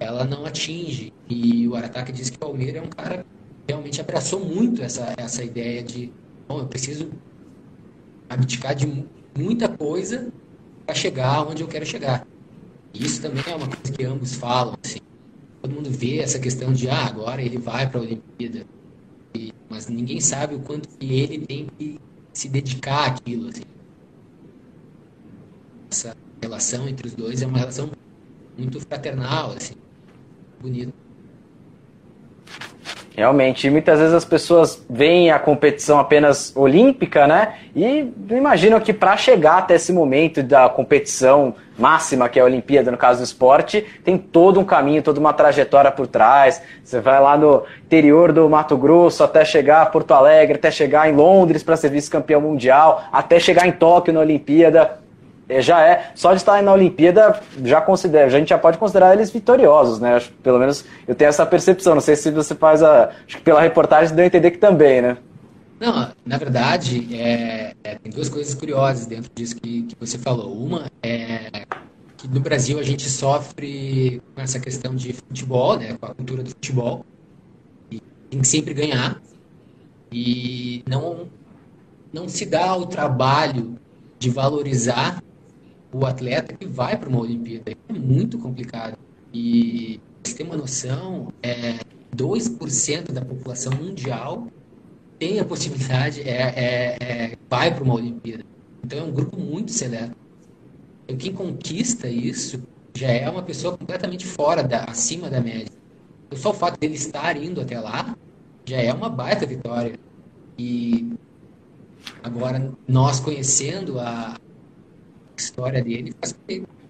ela 0.00 0.24
não 0.24 0.46
atinge. 0.46 1.12
E 1.28 1.68
o 1.68 1.76
Arataki 1.76 2.12
diz 2.12 2.30
que 2.30 2.36
o 2.36 2.40
Palmeiras 2.40 2.82
é 2.82 2.86
um 2.86 2.90
cara 2.90 3.18
que 3.18 3.72
realmente 3.72 4.00
abraçou 4.00 4.40
muito 4.40 4.82
essa, 4.82 5.14
essa 5.18 5.44
ideia 5.44 5.82
de, 5.82 6.10
bom, 6.48 6.60
eu 6.60 6.66
preciso 6.66 7.10
abdicar 8.28 8.74
de 8.74 9.06
muita 9.36 9.68
coisa 9.68 10.32
para 10.86 10.94
chegar 10.94 11.46
onde 11.46 11.62
eu 11.62 11.68
quero 11.68 11.84
chegar. 11.84 12.26
Isso 12.94 13.20
também 13.20 13.42
é 13.46 13.54
uma 13.54 13.66
coisa 13.66 13.92
que 13.92 14.04
ambos 14.04 14.34
falam, 14.34 14.76
assim. 14.84 15.00
Todo 15.60 15.74
mundo 15.74 15.90
vê 15.90 16.18
essa 16.18 16.38
questão 16.38 16.72
de, 16.72 16.88
ah, 16.88 17.06
agora 17.06 17.42
ele 17.42 17.58
vai 17.58 17.88
para 17.88 18.00
a 18.00 18.02
Olimpíada. 18.02 18.64
E, 19.34 19.52
mas 19.68 19.88
ninguém 19.88 20.20
sabe 20.20 20.54
o 20.54 20.60
quanto 20.60 20.88
que 20.88 21.20
ele 21.20 21.44
tem 21.44 21.66
que 21.78 21.98
se 22.32 22.48
dedicar 22.48 23.06
àquilo, 23.06 23.48
assim 23.48 23.62
essa 25.94 26.16
relação 26.42 26.88
entre 26.88 27.06
os 27.06 27.14
dois 27.14 27.40
é 27.40 27.46
uma 27.46 27.58
relação 27.58 27.90
muito 28.58 28.80
fraternal, 28.80 29.52
assim, 29.52 29.74
bonita. 30.60 30.92
Realmente, 33.16 33.70
muitas 33.70 34.00
vezes 34.00 34.12
as 34.12 34.24
pessoas 34.24 34.84
veem 34.90 35.30
a 35.30 35.38
competição 35.38 36.00
apenas 36.00 36.52
olímpica, 36.56 37.28
né? 37.28 37.54
E 37.74 38.12
imaginam 38.30 38.80
que 38.80 38.92
para 38.92 39.16
chegar 39.16 39.58
até 39.58 39.76
esse 39.76 39.92
momento 39.92 40.42
da 40.42 40.68
competição 40.68 41.54
máxima, 41.78 42.28
que 42.28 42.40
é 42.40 42.42
a 42.42 42.44
Olimpíada, 42.44 42.90
no 42.90 42.96
caso 42.96 43.20
do 43.20 43.24
esporte, 43.24 43.86
tem 44.04 44.18
todo 44.18 44.58
um 44.58 44.64
caminho, 44.64 45.00
toda 45.00 45.20
uma 45.20 45.32
trajetória 45.32 45.92
por 45.92 46.08
trás. 46.08 46.60
Você 46.82 47.00
vai 47.00 47.20
lá 47.20 47.36
no 47.36 47.62
interior 47.84 48.32
do 48.32 48.50
Mato 48.50 48.76
Grosso 48.76 49.22
até 49.22 49.44
chegar 49.44 49.82
a 49.82 49.86
Porto 49.86 50.12
Alegre, 50.12 50.56
até 50.56 50.72
chegar 50.72 51.08
em 51.08 51.14
Londres 51.14 51.62
para 51.62 51.76
ser 51.76 51.90
vice-campeão 51.90 52.40
mundial, 52.40 53.04
até 53.12 53.38
chegar 53.38 53.64
em 53.64 53.72
Tóquio 53.72 54.12
na 54.12 54.20
Olimpíada. 54.20 55.03
É, 55.48 55.60
já 55.60 55.86
é, 55.86 56.10
só 56.14 56.30
de 56.30 56.38
estar 56.38 56.62
na 56.62 56.72
Olimpíada, 56.72 57.38
já 57.62 57.80
considera, 57.80 58.26
a 58.26 58.30
gente 58.30 58.48
já 58.48 58.58
pode 58.58 58.78
considerar 58.78 59.12
eles 59.12 59.30
vitoriosos, 59.30 60.00
né? 60.00 60.14
Acho, 60.14 60.32
pelo 60.42 60.58
menos 60.58 60.84
eu 61.06 61.14
tenho 61.14 61.28
essa 61.28 61.44
percepção. 61.44 61.94
Não 61.94 62.00
sei 62.00 62.16
se 62.16 62.30
você 62.30 62.54
faz 62.54 62.82
a. 62.82 63.10
Acho 63.26 63.36
que 63.36 63.42
pela 63.42 63.60
reportagem 63.60 64.14
deu 64.14 64.24
a 64.24 64.26
entender 64.26 64.52
que 64.52 64.58
também, 64.58 65.02
né? 65.02 65.18
Não, 65.78 66.08
na 66.24 66.38
verdade, 66.38 67.14
é, 67.14 67.74
é, 67.84 67.96
tem 67.96 68.10
duas 68.10 68.28
coisas 68.28 68.54
curiosas 68.54 69.06
dentro 69.06 69.30
disso 69.34 69.56
que, 69.56 69.82
que 69.82 69.96
você 70.00 70.16
falou. 70.16 70.50
Uma 70.50 70.90
é 71.02 71.66
que 72.16 72.28
no 72.28 72.40
Brasil 72.40 72.78
a 72.78 72.82
gente 72.82 73.08
sofre 73.10 74.22
com 74.34 74.40
essa 74.40 74.58
questão 74.58 74.94
de 74.94 75.12
futebol, 75.12 75.76
né? 75.78 75.94
Com 76.00 76.06
a 76.06 76.14
cultura 76.14 76.42
do 76.42 76.50
futebol. 76.50 77.04
E 77.90 78.00
tem 78.30 78.40
que 78.40 78.48
sempre 78.48 78.72
ganhar. 78.72 79.20
E 80.10 80.82
não, 80.88 81.28
não 82.12 82.28
se 82.28 82.46
dá 82.46 82.74
o 82.76 82.86
trabalho 82.86 83.76
de 84.18 84.30
valorizar 84.30 85.22
o 85.94 86.04
atleta 86.04 86.52
que 86.52 86.66
vai 86.66 86.96
para 86.98 87.08
uma 87.08 87.20
Olimpíada. 87.20 87.70
É 87.88 87.92
muito 87.92 88.36
complicado. 88.36 88.98
E, 89.32 90.00
você 90.22 90.34
tem 90.34 90.46
uma 90.46 90.56
noção, 90.56 91.28
é, 91.40 91.78
2% 92.16 93.12
da 93.12 93.24
população 93.24 93.72
mundial 93.72 94.48
tem 95.18 95.38
a 95.38 95.44
possibilidade, 95.44 96.22
é, 96.22 96.52
é, 96.56 96.96
é 97.00 97.36
vai 97.48 97.72
para 97.72 97.84
uma 97.84 97.94
Olimpíada. 97.94 98.44
Então 98.82 98.98
é 98.98 99.02
um 99.02 99.12
grupo 99.12 99.38
muito 99.38 99.70
seleto. 99.70 100.16
Então, 101.04 101.16
quem 101.16 101.32
conquista 101.32 102.08
isso 102.08 102.62
já 102.94 103.08
é 103.08 103.30
uma 103.30 103.42
pessoa 103.42 103.78
completamente 103.78 104.26
fora, 104.26 104.62
da, 104.64 104.84
acima 104.84 105.30
da 105.30 105.40
média. 105.40 105.72
Então, 106.26 106.38
só 106.38 106.50
o 106.50 106.54
fato 106.54 106.78
dele 106.78 106.94
estar 106.94 107.36
indo 107.36 107.60
até 107.60 107.78
lá 107.78 108.16
já 108.66 108.78
é 108.78 108.92
uma 108.92 109.08
baita 109.08 109.46
vitória. 109.46 109.94
E 110.58 111.12
agora, 112.22 112.72
nós 112.88 113.20
conhecendo 113.20 114.00
a, 114.00 114.36
história 115.36 115.82
dele 115.82 116.14
faz 116.20 116.34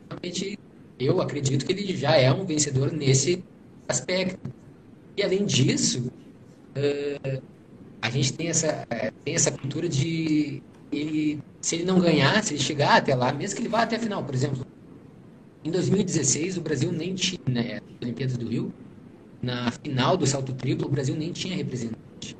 realmente 0.09 0.59
eu 0.99 1.21
acredito 1.21 1.67
que 1.67 1.73
ele 1.73 1.97
já 1.97 2.17
é 2.17 2.33
um 2.33 2.45
vencedor 2.45 2.93
nesse 2.93 3.43
aspecto. 3.89 4.39
E 5.17 5.23
além 5.23 5.45
disso, 5.45 6.11
uh, 6.77 7.43
a 8.01 8.11
gente 8.11 8.33
tem 8.33 8.49
essa, 8.49 8.85
uh, 8.85 9.13
tem 9.25 9.35
essa 9.35 9.51
cultura 9.51 9.89
de 9.89 10.63
ele, 10.93 11.41
se 11.61 11.77
ele 11.77 11.85
não 11.85 11.99
ganhar, 11.99 12.43
se 12.43 12.55
ele 12.55 12.63
chegar 12.63 12.97
até 12.97 13.15
lá, 13.15 13.33
mesmo 13.33 13.57
que 13.57 13.63
ele 13.63 13.69
vá 13.69 13.83
até 13.83 13.97
a 13.97 13.99
final, 13.99 14.23
por 14.23 14.35
exemplo, 14.35 14.65
em 15.65 15.71
2016 15.71 16.59
o 16.59 16.61
Brasil 16.61 16.93
nem 16.93 17.15
tinha, 17.15 17.41
né, 17.49 17.81
Olimpíadas 18.01 18.37
do 18.37 18.49
Rio, 18.49 18.73
na 19.43 19.71
final 19.71 20.17
do 20.17 20.27
salto 20.27 20.53
triplo, 20.55 20.87
o 20.87 20.91
Brasil 20.91 21.17
nem 21.17 21.33
tinha 21.33 21.57
representante. 21.57 22.37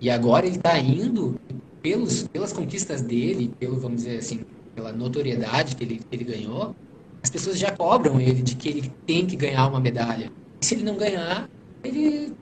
E 0.00 0.10
agora 0.10 0.46
ele 0.46 0.56
está 0.56 0.78
indo 0.78 1.38
pelos, 1.82 2.26
pelas 2.28 2.52
conquistas 2.52 3.02
dele, 3.02 3.52
pelo, 3.58 3.78
vamos 3.78 4.02
dizer 4.02 4.18
assim, 4.18 4.40
pela 4.74 4.92
notoriedade 4.92 5.76
que 5.76 5.84
ele, 5.84 5.98
que 5.98 6.16
ele 6.16 6.24
ganhou, 6.24 6.74
as 7.22 7.30
pessoas 7.30 7.58
já 7.58 7.70
cobram 7.70 8.20
ele 8.20 8.42
de 8.42 8.54
que 8.54 8.68
ele 8.68 8.92
tem 9.06 9.26
que 9.26 9.36
ganhar 9.36 9.66
uma 9.68 9.80
medalha. 9.80 10.30
E 10.60 10.66
se 10.66 10.74
ele 10.74 10.84
não 10.84 10.96
ganhar, 10.96 11.48
ele 11.82 12.32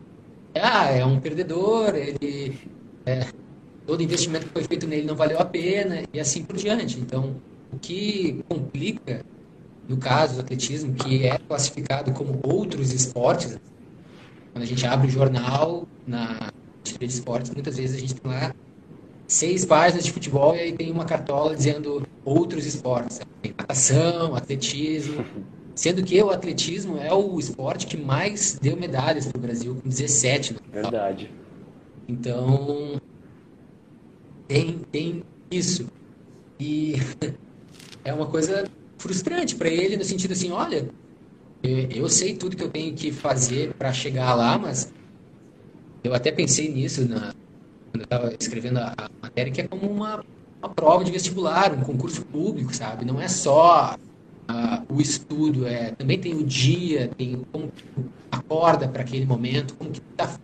ah, 0.55 0.91
é 0.91 1.05
um 1.05 1.21
perdedor, 1.21 1.95
ele 1.95 2.59
é, 3.07 3.27
todo 3.87 4.03
investimento 4.03 4.47
que 4.47 4.53
foi 4.53 4.65
feito 4.65 4.87
nele 4.87 5.07
não 5.07 5.15
valeu 5.15 5.39
a 5.39 5.45
pena 5.45 6.03
e 6.13 6.21
assim 6.21 6.45
por 6.45 6.57
diante. 6.57 6.99
Então, 6.99 7.37
o 7.73 7.79
que 7.79 8.45
complica 8.49 9.25
no 9.89 9.97
caso 9.97 10.35
do 10.35 10.41
atletismo, 10.41 10.95
que 10.95 11.27
é 11.27 11.39
classificado 11.39 12.13
como 12.13 12.41
outros 12.43 12.93
esportes, 12.93 13.59
quando 14.53 14.63
a 14.63 14.67
gente 14.67 14.87
abre 14.87 15.09
o 15.09 15.11
jornal 15.11 15.87
na 16.07 16.53
de 16.85 17.05
esportes, 17.07 17.51
muitas 17.51 17.77
vezes 17.77 17.97
a 17.97 18.01
gente 18.01 18.15
tem 18.15 18.31
lá 18.31 18.55
seis 19.33 19.65
páginas 19.65 20.05
de 20.05 20.13
futebol 20.13 20.55
e 20.55 20.61
aí 20.61 20.73
tem 20.73 20.91
uma 20.91 21.07
cartola 21.07 21.57
dizendo 21.57 22.07
outros 22.23 22.67
esportes. 22.67 23.21
Tem 23.41 23.55
natação, 23.57 24.35
atletismo. 24.35 25.25
Sendo 25.75 26.03
que 26.03 26.23
o 26.23 26.31
atletismo 26.31 26.99
é 26.99 27.13
o 27.15 27.39
esporte 27.39 27.87
que 27.87 27.97
mais 27.97 28.59
deu 28.61 28.77
medalhas 28.77 29.27
para 29.27 29.39
o 29.39 29.41
Brasil, 29.41 29.75
com 29.83 29.89
17. 29.89 30.57
Verdade. 30.71 31.31
Então, 32.07 33.01
tem, 34.47 34.81
tem 34.93 35.23
isso. 35.51 35.87
E 36.61 36.97
é 38.05 38.13
uma 38.13 38.27
coisa 38.27 38.65
frustrante 38.99 39.55
para 39.55 39.71
ele, 39.71 39.97
no 39.97 40.05
sentido 40.05 40.33
assim: 40.33 40.51
olha, 40.51 40.91
eu 41.63 42.07
sei 42.11 42.37
tudo 42.37 42.55
que 42.55 42.63
eu 42.63 42.69
tenho 42.69 42.95
que 42.95 43.11
fazer 43.11 43.73
para 43.79 43.95
chegar 43.95 44.35
lá, 44.35 44.59
mas 44.59 44.93
eu 46.05 46.13
até 46.13 46.31
pensei 46.31 46.71
nisso 46.71 47.09
na, 47.09 47.33
eu 47.95 48.05
estava 48.05 48.35
escrevendo 48.39 48.79
a, 48.79 48.95
a, 48.97 49.11
matéria, 49.21 49.53
que 49.53 49.61
é 49.61 49.69
como 49.69 49.91
uma, 49.91 50.25
uma 50.61 50.69
prova 50.69 51.05
de 51.05 51.11
vestibular, 51.11 51.73
um 51.73 51.83
concurso 51.83 52.23
público, 52.23 52.75
sabe? 52.75 53.05
Não 53.05 53.21
é 53.21 53.29
só 53.29 53.97
uh, 54.51 54.95
o 54.95 55.01
estudo, 55.01 55.67
é, 55.67 55.91
também 55.93 56.19
tem 56.19 56.35
o 56.35 56.45
dia, 56.45 57.09
tem 57.17 57.43
como 57.53 57.71
acorda 58.31 58.89
para 58.89 59.03
aquele 59.03 59.27
momento, 59.27 59.75
como 59.75 59.91
que 59.91 60.01
está 60.11 60.39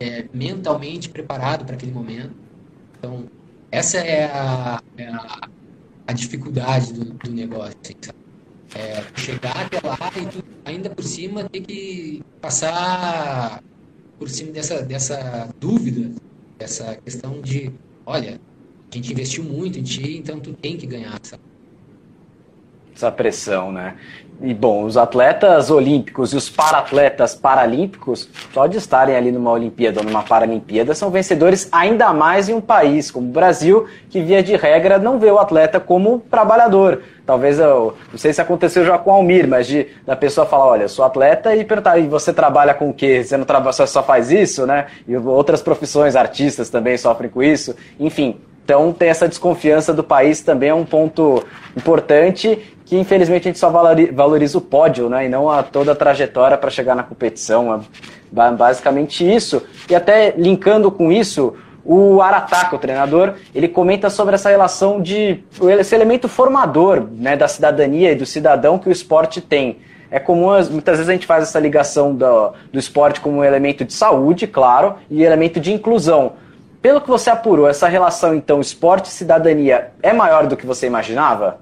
é, 0.00 0.26
mentalmente 0.32 1.08
preparado 1.08 1.64
para 1.64 1.74
aquele 1.74 1.92
momento. 1.92 2.32
Então, 2.98 3.24
essa 3.70 3.98
é 3.98 4.24
a, 4.24 4.82
é 4.96 5.08
a, 5.08 5.48
a 6.06 6.12
dificuldade 6.12 6.92
do, 6.92 7.04
do 7.04 7.30
negócio. 7.30 7.76
Assim, 7.82 7.94
é, 8.74 9.02
chegar 9.16 9.56
até 9.56 9.80
lá 9.86 9.98
e 10.16 10.26
tu, 10.26 10.44
ainda 10.64 10.90
por 10.90 11.02
cima 11.02 11.44
ter 11.44 11.62
que 11.62 12.22
passar 12.40 13.62
por 14.18 14.28
cima 14.28 14.52
dessa, 14.52 14.82
dessa 14.82 15.48
dúvida, 15.58 16.10
dessa 16.58 16.96
questão 17.02 17.40
de, 17.40 17.72
olha, 18.06 18.40
a 18.92 18.96
gente 18.96 19.12
investiu 19.12 19.44
muito 19.44 19.78
em 19.78 19.82
ti, 19.82 20.16
então 20.18 20.40
tu 20.40 20.54
tem 20.56 20.76
que 20.76 20.86
ganhar, 20.86 21.18
sabe? 21.24 21.42
Essa 22.98 23.12
pressão, 23.12 23.70
né? 23.70 23.94
E 24.40 24.54
bom, 24.54 24.84
os 24.84 24.96
atletas 24.96 25.68
olímpicos 25.68 26.32
e 26.32 26.36
os 26.36 26.48
paratletas 26.48 27.34
paralímpicos, 27.34 28.28
só 28.54 28.68
de 28.68 28.76
estarem 28.76 29.16
ali 29.16 29.32
numa 29.32 29.50
Olimpíada 29.50 29.98
ou 29.98 30.06
numa 30.06 30.22
Paralimpíada, 30.22 30.94
são 30.94 31.10
vencedores 31.10 31.68
ainda 31.72 32.12
mais 32.12 32.48
em 32.48 32.54
um 32.54 32.60
país 32.60 33.10
como 33.10 33.28
o 33.28 33.32
Brasil, 33.32 33.88
que 34.08 34.20
via 34.20 34.40
de 34.40 34.54
regra 34.54 34.96
não 34.96 35.18
vê 35.18 35.28
o 35.28 35.40
atleta 35.40 35.80
como 35.80 36.20
trabalhador. 36.30 37.02
Talvez, 37.26 37.58
eu, 37.58 37.94
não 38.12 38.18
sei 38.18 38.32
se 38.32 38.40
aconteceu 38.40 38.84
já 38.84 38.96
com 38.96 39.10
o 39.10 39.14
Almir, 39.14 39.48
mas 39.48 39.66
de, 39.66 39.88
da 40.06 40.14
pessoa 40.14 40.46
falar, 40.46 40.66
olha, 40.66 40.88
sou 40.88 41.04
atleta 41.04 41.54
e 41.54 41.64
perguntar, 41.64 41.98
e 41.98 42.06
você 42.06 42.32
trabalha 42.32 42.74
com 42.74 42.90
o 42.90 42.94
quê? 42.94 43.24
Você 43.24 43.36
não 43.36 43.44
trabalha, 43.44 43.72
só, 43.72 44.02
faz 44.04 44.30
isso, 44.30 44.66
né? 44.66 44.86
E 45.06 45.16
outras 45.16 45.60
profissões, 45.60 46.14
artistas 46.14 46.70
também 46.70 46.96
sofrem 46.96 47.28
com 47.28 47.42
isso. 47.42 47.74
Enfim, 47.98 48.38
então, 48.68 48.92
ter 48.92 49.06
essa 49.06 49.26
desconfiança 49.26 49.94
do 49.94 50.04
país 50.04 50.42
também 50.42 50.68
é 50.68 50.74
um 50.74 50.84
ponto 50.84 51.42
importante 51.74 52.76
que, 52.84 52.98
infelizmente, 52.98 53.48
a 53.48 53.50
gente 53.50 53.58
só 53.58 53.70
valoriza 53.70 54.58
o 54.58 54.60
pódio 54.60 55.08
né, 55.08 55.24
e 55.24 55.28
não 55.30 55.48
a, 55.48 55.62
toda 55.62 55.92
a 55.92 55.94
trajetória 55.94 56.54
para 56.58 56.68
chegar 56.68 56.94
na 56.94 57.02
competição. 57.02 57.82
É 58.30 58.50
basicamente 58.50 59.26
isso. 59.26 59.62
E 59.88 59.94
até 59.94 60.34
linkando 60.36 60.90
com 60.90 61.10
isso, 61.10 61.54
o 61.82 62.20
Arataka, 62.20 62.76
o 62.76 62.78
treinador, 62.78 63.36
ele 63.54 63.68
comenta 63.68 64.10
sobre 64.10 64.34
essa 64.34 64.50
relação 64.50 65.00
de 65.00 65.42
esse 65.80 65.94
elemento 65.94 66.28
formador 66.28 67.08
né, 67.10 67.38
da 67.38 67.48
cidadania 67.48 68.12
e 68.12 68.16
do 68.16 68.26
cidadão 68.26 68.78
que 68.78 68.90
o 68.90 68.92
esporte 68.92 69.40
tem. 69.40 69.78
É 70.10 70.20
comum, 70.20 70.48
muitas 70.70 70.98
vezes 70.98 71.08
a 71.08 71.12
gente 71.12 71.26
faz 71.26 71.44
essa 71.44 71.58
ligação 71.58 72.14
do, 72.14 72.52
do 72.70 72.78
esporte 72.78 73.18
como 73.18 73.38
um 73.38 73.44
elemento 73.44 73.82
de 73.82 73.94
saúde, 73.94 74.46
claro, 74.46 74.96
e 75.10 75.22
elemento 75.22 75.58
de 75.58 75.72
inclusão. 75.72 76.34
Pelo 76.80 77.00
que 77.00 77.08
você 77.08 77.28
apurou, 77.30 77.68
essa 77.68 77.88
relação, 77.88 78.34
então, 78.34 78.60
esporte 78.60 79.06
e 79.06 79.12
cidadania 79.12 79.92
é 80.02 80.12
maior 80.12 80.46
do 80.46 80.56
que 80.56 80.64
você 80.64 80.86
imaginava? 80.86 81.60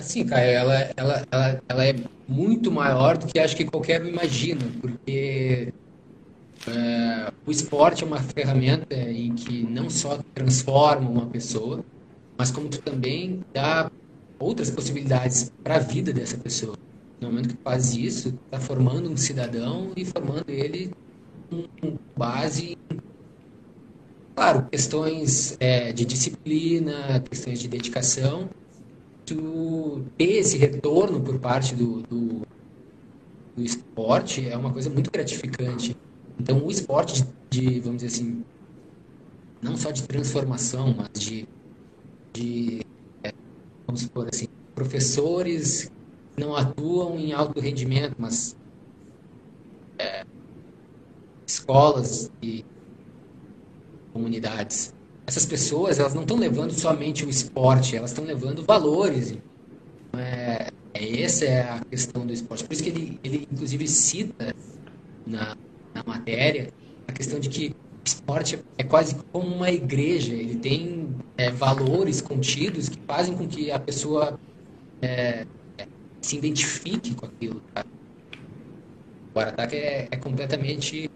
Sim, 0.00 0.26
Caio, 0.26 0.50
ela, 0.50 0.74
ela, 0.96 1.26
ela, 1.30 1.62
ela 1.68 1.86
é 1.86 1.94
muito 2.26 2.72
maior 2.72 3.16
do 3.16 3.26
que 3.26 3.38
acho 3.38 3.56
que 3.56 3.64
qualquer 3.64 4.02
um 4.02 4.06
imagina, 4.06 4.62
porque 4.80 5.72
é, 6.66 7.32
o 7.46 7.50
esporte 7.50 8.02
é 8.02 8.06
uma 8.06 8.18
ferramenta 8.18 8.94
em 8.94 9.34
que 9.34 9.62
não 9.62 9.88
só 9.88 10.18
transforma 10.34 11.08
uma 11.08 11.26
pessoa, 11.26 11.84
mas 12.36 12.50
como 12.50 12.68
tu 12.68 12.82
também 12.82 13.40
dá 13.52 13.90
outras 14.38 14.68
possibilidades 14.68 15.52
para 15.62 15.76
a 15.76 15.78
vida 15.78 16.12
dessa 16.12 16.36
pessoa. 16.36 16.76
No 17.20 17.28
momento 17.28 17.56
que 17.56 17.62
faz 17.62 17.94
isso, 17.94 18.36
está 18.46 18.58
formando 18.58 19.08
um 19.08 19.16
cidadão 19.16 19.92
e 19.96 20.04
formando 20.04 20.44
ele 20.48 20.92
com 21.80 21.96
base 22.16 22.76
claro, 24.34 24.66
questões 24.70 25.56
é, 25.60 25.92
de 25.92 26.04
disciplina, 26.04 27.20
questões 27.20 27.60
de 27.60 27.68
dedicação, 27.68 28.50
tu 29.24 30.04
ter 30.18 30.32
esse 30.38 30.58
retorno 30.58 31.20
por 31.20 31.38
parte 31.38 31.74
do, 31.74 32.02
do, 32.02 32.42
do 33.56 33.62
esporte 33.62 34.48
é 34.48 34.56
uma 34.56 34.72
coisa 34.72 34.90
muito 34.90 35.10
gratificante. 35.10 35.96
Então, 36.38 36.64
o 36.64 36.70
esporte 36.70 37.24
de, 37.48 37.60
de, 37.60 37.80
vamos 37.80 38.02
dizer 38.02 38.14
assim, 38.14 38.44
não 39.62 39.76
só 39.76 39.90
de 39.90 40.02
transformação, 40.02 40.94
mas 40.96 41.08
de, 41.18 41.48
de 42.32 42.80
é, 43.22 43.32
vamos 43.86 44.02
supor 44.02 44.28
assim, 44.32 44.48
professores 44.74 45.90
não 46.36 46.56
atuam 46.56 47.16
em 47.16 47.32
alto 47.32 47.60
rendimento, 47.60 48.16
mas 48.18 48.56
escolas 51.54 52.30
e 52.42 52.64
comunidades. 54.12 54.94
Essas 55.26 55.46
pessoas, 55.46 55.98
elas 55.98 56.14
não 56.14 56.22
estão 56.22 56.36
levando 56.36 56.72
somente 56.72 57.24
o 57.24 57.30
esporte, 57.30 57.96
elas 57.96 58.10
estão 58.10 58.24
levando 58.24 58.62
valores. 58.64 59.34
É, 60.16 60.68
é, 60.92 61.22
essa 61.22 61.44
é 61.44 61.62
a 61.62 61.80
questão 61.90 62.26
do 62.26 62.32
esporte. 62.32 62.64
Por 62.64 62.72
isso 62.74 62.82
que 62.82 62.90
ele, 62.90 63.20
ele 63.24 63.48
inclusive, 63.50 63.88
cita 63.88 64.54
na, 65.26 65.56
na 65.94 66.04
matéria 66.04 66.68
a 67.08 67.12
questão 67.12 67.40
de 67.40 67.48
que 67.48 67.68
o 67.68 68.04
esporte 68.04 68.58
é 68.76 68.84
quase 68.84 69.16
como 69.32 69.54
uma 69.54 69.70
igreja. 69.70 70.34
Ele 70.34 70.56
tem 70.56 71.08
é, 71.36 71.50
valores 71.50 72.20
contidos 72.20 72.88
que 72.88 72.98
fazem 73.06 73.36
com 73.36 73.48
que 73.48 73.70
a 73.70 73.78
pessoa 73.78 74.38
é 75.00 75.46
se 76.20 76.36
identifique 76.38 77.14
com 77.14 77.26
aquilo. 77.26 77.60
Tá? 77.72 77.84
O 79.34 79.38
ataque 79.40 79.76
é, 79.76 80.08
é 80.10 80.16
completamente 80.16 81.10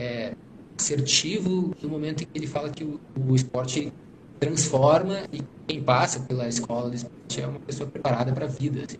é, 0.00 0.32
assertivo 0.78 1.74
no 1.82 1.88
momento 1.88 2.22
em 2.22 2.26
que 2.26 2.38
ele 2.38 2.46
fala 2.46 2.70
que 2.70 2.82
o, 2.82 2.98
o 3.28 3.34
esporte 3.34 3.92
transforma 4.38 5.20
e 5.30 5.42
quem 5.66 5.82
passa 5.82 6.20
pela 6.20 6.48
escola 6.48 6.88
do 6.88 6.96
esporte 6.96 7.40
é 7.40 7.46
uma 7.46 7.60
pessoa 7.60 7.88
preparada 7.88 8.32
para 8.32 8.46
a 8.46 8.48
vida. 8.48 8.80
Assim. 8.88 8.96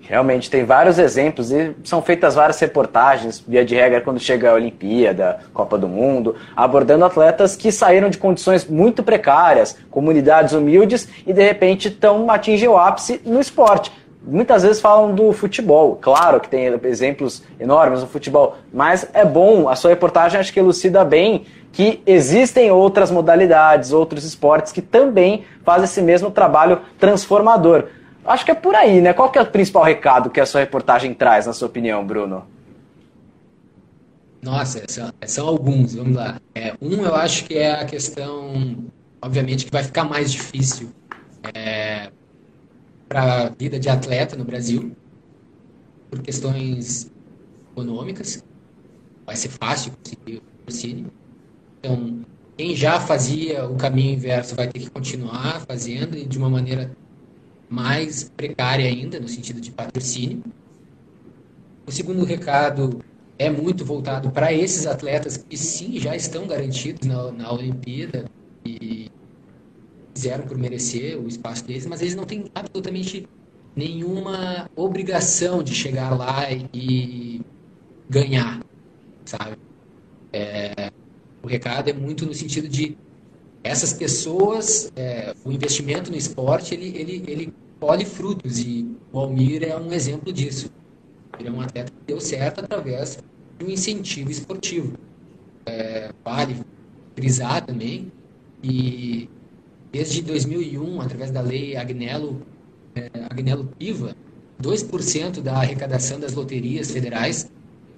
Realmente, 0.00 0.48
tem 0.50 0.64
vários 0.64 0.98
exemplos 0.98 1.50
e 1.50 1.74
são 1.82 2.00
feitas 2.00 2.34
várias 2.34 2.60
reportagens, 2.60 3.40
via 3.40 3.64
de 3.64 3.74
regra, 3.74 4.02
quando 4.02 4.20
chega 4.20 4.50
a 4.50 4.54
Olimpíada, 4.54 5.40
Copa 5.52 5.76
do 5.76 5.88
Mundo, 5.88 6.36
abordando 6.54 7.04
atletas 7.04 7.56
que 7.56 7.72
saíram 7.72 8.10
de 8.10 8.18
condições 8.18 8.66
muito 8.66 9.02
precárias, 9.02 9.76
comunidades 9.90 10.52
humildes 10.52 11.08
e 11.26 11.32
de 11.32 11.42
repente 11.42 11.88
estão 11.88 12.30
atingem 12.30 12.68
o 12.68 12.76
ápice 12.76 13.20
no 13.24 13.40
esporte 13.40 13.90
muitas 14.26 14.62
vezes 14.62 14.80
falam 14.80 15.14
do 15.14 15.32
futebol. 15.32 15.96
Claro 16.00 16.40
que 16.40 16.48
tem 16.48 16.66
exemplos 16.84 17.42
enormes 17.60 18.00
no 18.00 18.06
futebol, 18.06 18.56
mas 18.72 19.08
é 19.12 19.24
bom, 19.24 19.68
a 19.68 19.76
sua 19.76 19.90
reportagem 19.90 20.40
acho 20.40 20.52
que 20.52 20.60
elucida 20.60 21.04
bem 21.04 21.44
que 21.72 22.02
existem 22.06 22.70
outras 22.70 23.10
modalidades, 23.10 23.92
outros 23.92 24.24
esportes 24.24 24.72
que 24.72 24.80
também 24.80 25.44
fazem 25.64 25.84
esse 25.84 26.00
mesmo 26.00 26.30
trabalho 26.30 26.80
transformador. 26.98 27.86
Acho 28.24 28.44
que 28.44 28.52
é 28.52 28.54
por 28.54 28.74
aí, 28.74 29.00
né? 29.00 29.12
Qual 29.12 29.30
que 29.30 29.38
é 29.38 29.42
o 29.42 29.46
principal 29.46 29.82
recado 29.82 30.30
que 30.30 30.40
a 30.40 30.46
sua 30.46 30.60
reportagem 30.60 31.12
traz, 31.12 31.46
na 31.46 31.52
sua 31.52 31.66
opinião, 31.66 32.06
Bruno? 32.06 32.46
Nossa, 34.40 34.84
são, 34.86 35.10
são 35.26 35.48
alguns, 35.48 35.94
vamos 35.94 36.16
lá. 36.16 36.40
É, 36.54 36.74
um, 36.80 37.02
eu 37.02 37.14
acho 37.14 37.44
que 37.44 37.58
é 37.58 37.72
a 37.72 37.84
questão, 37.84 38.76
obviamente, 39.20 39.64
que 39.64 39.72
vai 39.72 39.82
ficar 39.82 40.04
mais 40.04 40.30
difícil 40.30 40.90
é, 41.52 42.10
para 43.14 43.44
a 43.44 43.48
vida 43.48 43.78
de 43.78 43.88
atleta 43.88 44.34
no 44.34 44.44
Brasil, 44.44 44.90
por 46.10 46.20
questões 46.20 47.12
econômicas. 47.70 48.42
Vai 49.24 49.36
ser 49.36 49.50
fácil 49.50 49.92
conseguir 49.92 50.38
o 50.38 50.40
patrocínio. 50.40 51.06
Então, 51.78 52.24
quem 52.56 52.74
já 52.74 52.98
fazia 52.98 53.66
o 53.66 53.76
caminho 53.76 54.14
inverso 54.14 54.56
vai 54.56 54.66
ter 54.66 54.80
que 54.80 54.90
continuar 54.90 55.60
fazendo 55.60 56.18
e 56.18 56.26
de 56.26 56.36
uma 56.36 56.50
maneira 56.50 56.90
mais 57.68 58.32
precária 58.36 58.84
ainda, 58.84 59.20
no 59.20 59.28
sentido 59.28 59.60
de 59.60 59.70
patrocínio. 59.70 60.42
O 61.86 61.92
segundo 61.92 62.24
recado 62.24 62.98
é 63.38 63.48
muito 63.48 63.84
voltado 63.84 64.28
para 64.32 64.52
esses 64.52 64.88
atletas 64.88 65.36
que 65.36 65.56
sim 65.56 66.00
já 66.00 66.16
estão 66.16 66.48
garantidos 66.48 67.06
na, 67.06 67.30
na 67.30 67.52
Olimpíada 67.52 68.24
e 68.66 69.08
fizeram 70.14 70.46
por 70.46 70.56
merecer 70.56 71.18
o 71.18 71.26
espaço 71.26 71.64
deles, 71.64 71.86
mas 71.86 72.00
eles 72.00 72.14
não 72.14 72.24
têm 72.24 72.44
absolutamente 72.54 73.26
nenhuma 73.74 74.70
obrigação 74.76 75.62
de 75.62 75.74
chegar 75.74 76.16
lá 76.16 76.46
e 76.72 77.40
ganhar, 78.08 78.60
sabe? 79.24 79.56
É, 80.32 80.90
o 81.42 81.48
recado 81.48 81.90
é 81.90 81.92
muito 81.92 82.24
no 82.24 82.34
sentido 82.34 82.68
de 82.68 82.96
essas 83.62 83.92
pessoas, 83.92 84.92
é, 84.94 85.34
o 85.44 85.50
investimento 85.50 86.10
no 86.10 86.16
esporte, 86.16 86.74
ele, 86.74 86.96
ele, 86.96 87.24
ele 87.26 87.54
colhe 87.80 88.04
frutos 88.04 88.58
e 88.58 88.86
o 89.12 89.18
Almir 89.18 89.64
é 89.64 89.76
um 89.76 89.92
exemplo 89.92 90.32
disso. 90.32 90.70
Ele 91.38 91.48
é 91.48 91.52
um 91.52 91.60
atleta 91.60 91.90
que 91.90 92.06
deu 92.06 92.20
certo 92.20 92.60
através 92.60 93.18
de 93.58 93.64
um 93.64 93.70
incentivo 93.70 94.30
esportivo. 94.30 94.92
É, 95.66 96.10
vale 96.22 96.60
frisar 97.14 97.64
também 97.64 98.12
e 98.62 99.28
desde 99.94 100.22
2001, 100.22 101.00
através 101.00 101.30
da 101.30 101.40
lei 101.40 101.76
Agnello, 101.76 102.42
é, 102.96 103.08
Agnello 103.30 103.64
Piva, 103.78 104.16
2% 104.60 105.40
da 105.40 105.54
arrecadação 105.54 106.18
das 106.18 106.34
loterias 106.34 106.90
federais 106.90 107.48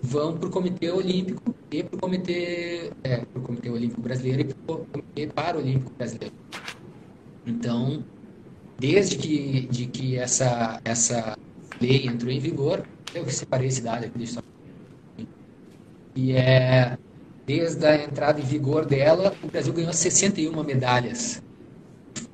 vão 0.03 0.37
para 0.37 0.47
o 0.47 0.51
Comitê 0.51 0.91
Olímpico 0.91 1.55
e 1.71 1.83
para 1.83 1.97
o 1.97 1.99
Comitê, 1.99 2.91
é, 3.03 3.25
Comitê 3.43 3.71
Olímpico 3.71 4.03
Brasileiro 4.03 4.47
e 5.17 5.27
para 5.27 5.59
o 5.59 5.63
Brasileiro. 5.97 6.35
Então, 7.47 8.05
desde 8.79 9.17
que, 9.17 9.67
de 9.71 9.87
que 9.87 10.19
essa, 10.19 10.79
essa 10.85 11.39
lei 11.81 12.07
entrou 12.07 12.31
em 12.31 12.39
vigor, 12.39 12.87
eu 13.15 13.27
separei 13.31 13.69
esse 13.69 13.81
dado 13.81 14.05
aqui, 14.05 14.19
deixa 14.19 14.41
eu 14.41 15.27
e 16.15 16.33
é, 16.33 16.99
desde 17.47 17.87
a 17.87 18.05
entrada 18.05 18.39
em 18.39 18.45
vigor 18.45 18.85
dela, 18.85 19.35
o 19.43 19.47
Brasil 19.47 19.73
ganhou 19.73 19.93
61 19.95 20.63
medalhas. 20.63 21.43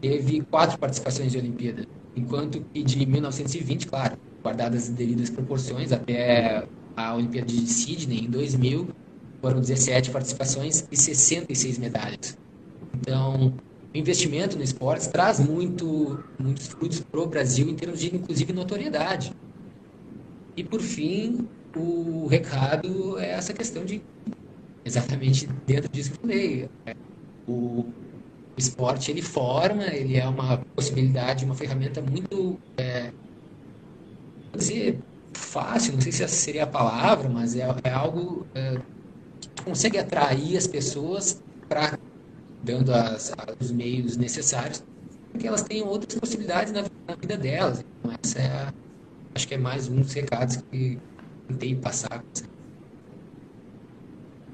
Teve 0.02 0.40
quatro 0.42 0.76
participações 0.80 1.30
de 1.30 1.38
Olimpíada, 1.38 1.86
enquanto 2.16 2.60
que 2.74 2.82
de 2.82 3.06
1920, 3.06 3.86
claro, 3.86 4.18
guardadas 4.42 4.88
as 4.88 4.88
devidas 4.88 5.30
proporções, 5.30 5.92
até 5.92 6.66
a 6.96 7.14
Olimpíada 7.14 7.46
de 7.46 7.64
Sydney, 7.68 8.24
em 8.24 8.28
2000, 8.28 8.88
foram 9.40 9.60
17 9.60 10.10
participações 10.10 10.88
e 10.90 10.96
66 10.96 11.78
medalhas. 11.78 12.36
Então, 13.00 13.54
o 13.94 13.96
investimento 13.96 14.56
no 14.56 14.64
esporte 14.64 15.08
traz 15.08 15.38
muito, 15.38 16.18
muitos 16.36 16.66
frutos 16.66 16.98
para 16.98 17.20
o 17.20 17.26
Brasil 17.28 17.68
em 17.68 17.76
termos 17.76 18.00
de, 18.00 18.12
inclusive, 18.12 18.52
notoriedade. 18.52 19.32
E, 20.56 20.64
por 20.64 20.80
fim, 20.80 21.46
o 21.76 22.26
recado 22.26 23.20
é 23.20 23.30
essa 23.30 23.52
questão 23.52 23.84
de, 23.84 24.02
exatamente 24.84 25.48
dentro 25.64 25.88
disso 25.92 26.10
que 26.10 26.16
eu 26.16 26.20
falei, 26.20 26.68
o, 27.46 27.86
o 28.56 28.60
esporte 28.60 29.10
ele 29.10 29.22
forma, 29.22 29.84
ele 29.84 30.16
é 30.16 30.28
uma 30.28 30.58
possibilidade, 30.74 31.44
uma 31.44 31.54
ferramenta 31.54 32.02
muito, 32.02 32.58
é, 32.76 33.10
dizer, 34.56 34.98
fácil, 35.32 35.94
não 35.94 36.00
sei 36.00 36.12
se 36.12 36.22
essa 36.22 36.34
seria 36.34 36.64
a 36.64 36.66
palavra, 36.66 37.28
mas 37.28 37.56
é, 37.56 37.66
é 37.84 37.90
algo 37.90 38.46
é, 38.54 38.78
que 39.40 39.64
consegue 39.64 39.98
atrair 39.98 40.56
as 40.56 40.66
pessoas 40.66 41.42
para 41.68 41.98
dando 42.62 42.94
as, 42.94 43.32
os 43.58 43.72
meios 43.72 44.16
necessários 44.16 44.84
para 45.32 45.40
que 45.40 45.48
elas 45.48 45.62
tenham 45.62 45.88
outras 45.88 46.18
possibilidades 46.18 46.72
na, 46.72 46.82
na 46.82 47.14
vida 47.18 47.36
delas. 47.36 47.84
Então, 48.00 48.14
essa 48.22 48.38
é 48.38 48.46
a, 48.46 48.72
acho 49.34 49.48
que 49.48 49.54
é 49.54 49.58
mais 49.58 49.88
um 49.88 49.96
dos 49.96 50.12
recados 50.12 50.56
que 50.70 50.98
tentei 51.48 51.74
passar. 51.74 52.22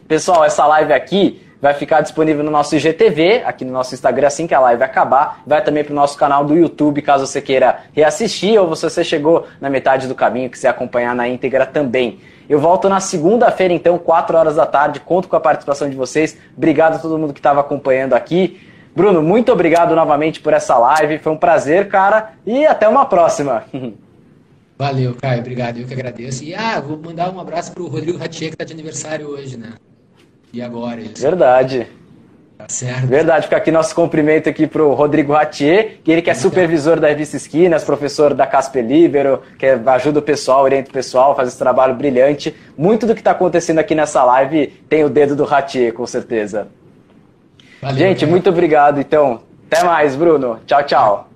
Pessoal, 0.06 0.44
essa 0.44 0.66
live 0.66 0.92
aqui 0.92 1.42
vai 1.60 1.74
ficar 1.74 2.00
disponível 2.00 2.42
no 2.42 2.50
nosso 2.50 2.74
IGTV, 2.74 3.42
aqui 3.44 3.64
no 3.64 3.72
nosso 3.72 3.92
Instagram, 3.92 4.28
assim 4.28 4.46
que 4.46 4.54
a 4.54 4.60
live 4.60 4.82
acabar. 4.82 5.42
Vai 5.46 5.62
também 5.62 5.84
para 5.84 5.92
o 5.92 5.96
nosso 5.96 6.16
canal 6.16 6.44
do 6.44 6.56
YouTube, 6.56 7.02
caso 7.02 7.26
você 7.26 7.42
queira 7.42 7.80
reassistir, 7.92 8.58
ou 8.58 8.74
se 8.76 8.88
você 8.88 9.04
chegou 9.04 9.46
na 9.60 9.68
metade 9.68 10.06
do 10.06 10.14
caminho, 10.14 10.48
quiser 10.48 10.68
acompanhar 10.68 11.14
na 11.14 11.28
íntegra 11.28 11.66
também. 11.66 12.20
Eu 12.48 12.58
volto 12.58 12.88
na 12.88 13.00
segunda-feira, 13.00 13.74
então, 13.74 13.98
4 13.98 14.38
horas 14.38 14.56
da 14.56 14.64
tarde. 14.64 15.00
Conto 15.00 15.28
com 15.28 15.36
a 15.36 15.40
participação 15.40 15.90
de 15.90 15.96
vocês. 15.96 16.38
Obrigado 16.56 16.94
a 16.94 16.98
todo 16.98 17.18
mundo 17.18 17.32
que 17.32 17.40
estava 17.40 17.60
acompanhando 17.60 18.14
aqui. 18.14 18.69
Bruno, 18.94 19.22
muito 19.22 19.52
obrigado 19.52 19.94
novamente 19.94 20.40
por 20.40 20.52
essa 20.52 20.76
live. 20.76 21.18
Foi 21.18 21.32
um 21.32 21.36
prazer, 21.36 21.88
cara. 21.88 22.32
E 22.46 22.66
até 22.66 22.88
uma 22.88 23.06
próxima. 23.06 23.64
Valeu, 24.78 25.14
Caio. 25.14 25.40
Obrigado. 25.40 25.78
Eu 25.78 25.86
que 25.86 25.92
agradeço. 25.92 26.42
E 26.42 26.54
ah, 26.54 26.80
vou 26.80 26.98
mandar 26.98 27.30
um 27.30 27.38
abraço 27.38 27.72
pro 27.72 27.86
Rodrigo 27.86 28.18
Ratier, 28.18 28.50
que 28.50 28.54
está 28.54 28.64
de 28.64 28.72
aniversário 28.72 29.28
hoje, 29.28 29.56
né? 29.58 29.74
E 30.52 30.62
agora? 30.62 31.00
Isso. 31.00 31.20
Verdade. 31.20 31.86
Tá 32.56 32.66
certo. 32.68 33.06
Verdade, 33.06 33.44
fica 33.44 33.56
aqui 33.56 33.70
nosso 33.70 33.94
cumprimento 33.94 34.48
aqui 34.48 34.66
pro 34.66 34.92
Rodrigo 34.92 35.32
Ratier, 35.32 35.98
que 36.04 36.10
ele 36.10 36.20
que 36.20 36.28
é 36.28 36.34
supervisor 36.34 37.00
da 37.00 37.08
revista 37.08 37.36
Esquinas, 37.36 37.84
professor 37.84 38.34
da 38.34 38.46
Casper 38.46 38.84
Libero, 38.84 39.42
que 39.58 39.66
ajuda 39.66 40.18
o 40.18 40.22
pessoal, 40.22 40.64
orienta 40.64 40.90
o 40.90 40.92
pessoal, 40.92 41.34
faz 41.34 41.48
esse 41.48 41.58
trabalho 41.58 41.94
brilhante. 41.94 42.54
Muito 42.76 43.06
do 43.06 43.14
que 43.14 43.20
está 43.20 43.30
acontecendo 43.30 43.78
aqui 43.78 43.94
nessa 43.94 44.22
live 44.24 44.66
tem 44.88 45.04
o 45.04 45.08
dedo 45.08 45.34
do 45.34 45.44
Ratier, 45.44 45.92
com 45.94 46.06
certeza. 46.06 46.68
Valeu, 47.80 47.96
Gente, 47.98 48.20
cara. 48.20 48.30
muito 48.30 48.50
obrigado. 48.50 49.00
Então, 49.00 49.40
até 49.70 49.82
mais, 49.84 50.14
Bruno. 50.16 50.60
Tchau, 50.66 50.82
tchau. 50.84 51.28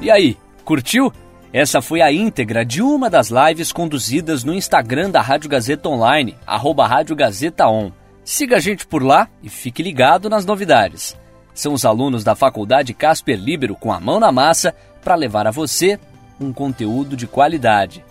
E 0.00 0.10
aí, 0.10 0.36
curtiu? 0.64 1.12
Essa 1.52 1.80
foi 1.80 2.00
a 2.02 2.12
íntegra 2.12 2.64
de 2.64 2.82
uma 2.82 3.08
das 3.08 3.30
lives 3.30 3.70
conduzidas 3.72 4.42
no 4.42 4.52
Instagram 4.52 5.08
da 5.10 5.20
Rádio 5.20 5.48
Gazeta 5.48 5.88
Online, 5.88 6.36
arroba 6.46 6.86
Rádio 6.86 7.14
Gazeta 7.14 7.68
On. 7.68 7.92
Siga 8.24 8.56
a 8.56 8.60
gente 8.60 8.86
por 8.86 9.02
lá 9.02 9.28
e 9.42 9.48
fique 9.48 9.82
ligado 9.82 10.28
nas 10.28 10.44
novidades. 10.44 11.16
São 11.54 11.72
os 11.72 11.84
alunos 11.84 12.24
da 12.24 12.34
Faculdade 12.34 12.92
Casper 12.92 13.38
Libero 13.38 13.76
com 13.76 13.92
a 13.92 14.00
mão 14.00 14.18
na 14.18 14.32
massa 14.32 14.74
para 15.02 15.14
levar 15.14 15.46
a 15.46 15.52
você 15.52 15.98
um 16.40 16.52
conteúdo 16.52 17.16
de 17.16 17.28
qualidade. 17.28 18.04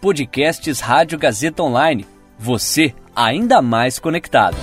Podcasts 0.00 0.80
Rádio 0.80 1.18
Gazeta 1.18 1.62
Online. 1.62 2.04
Você 2.36 2.92
ainda 3.18 3.60
mais 3.60 3.98
conectado. 3.98 4.56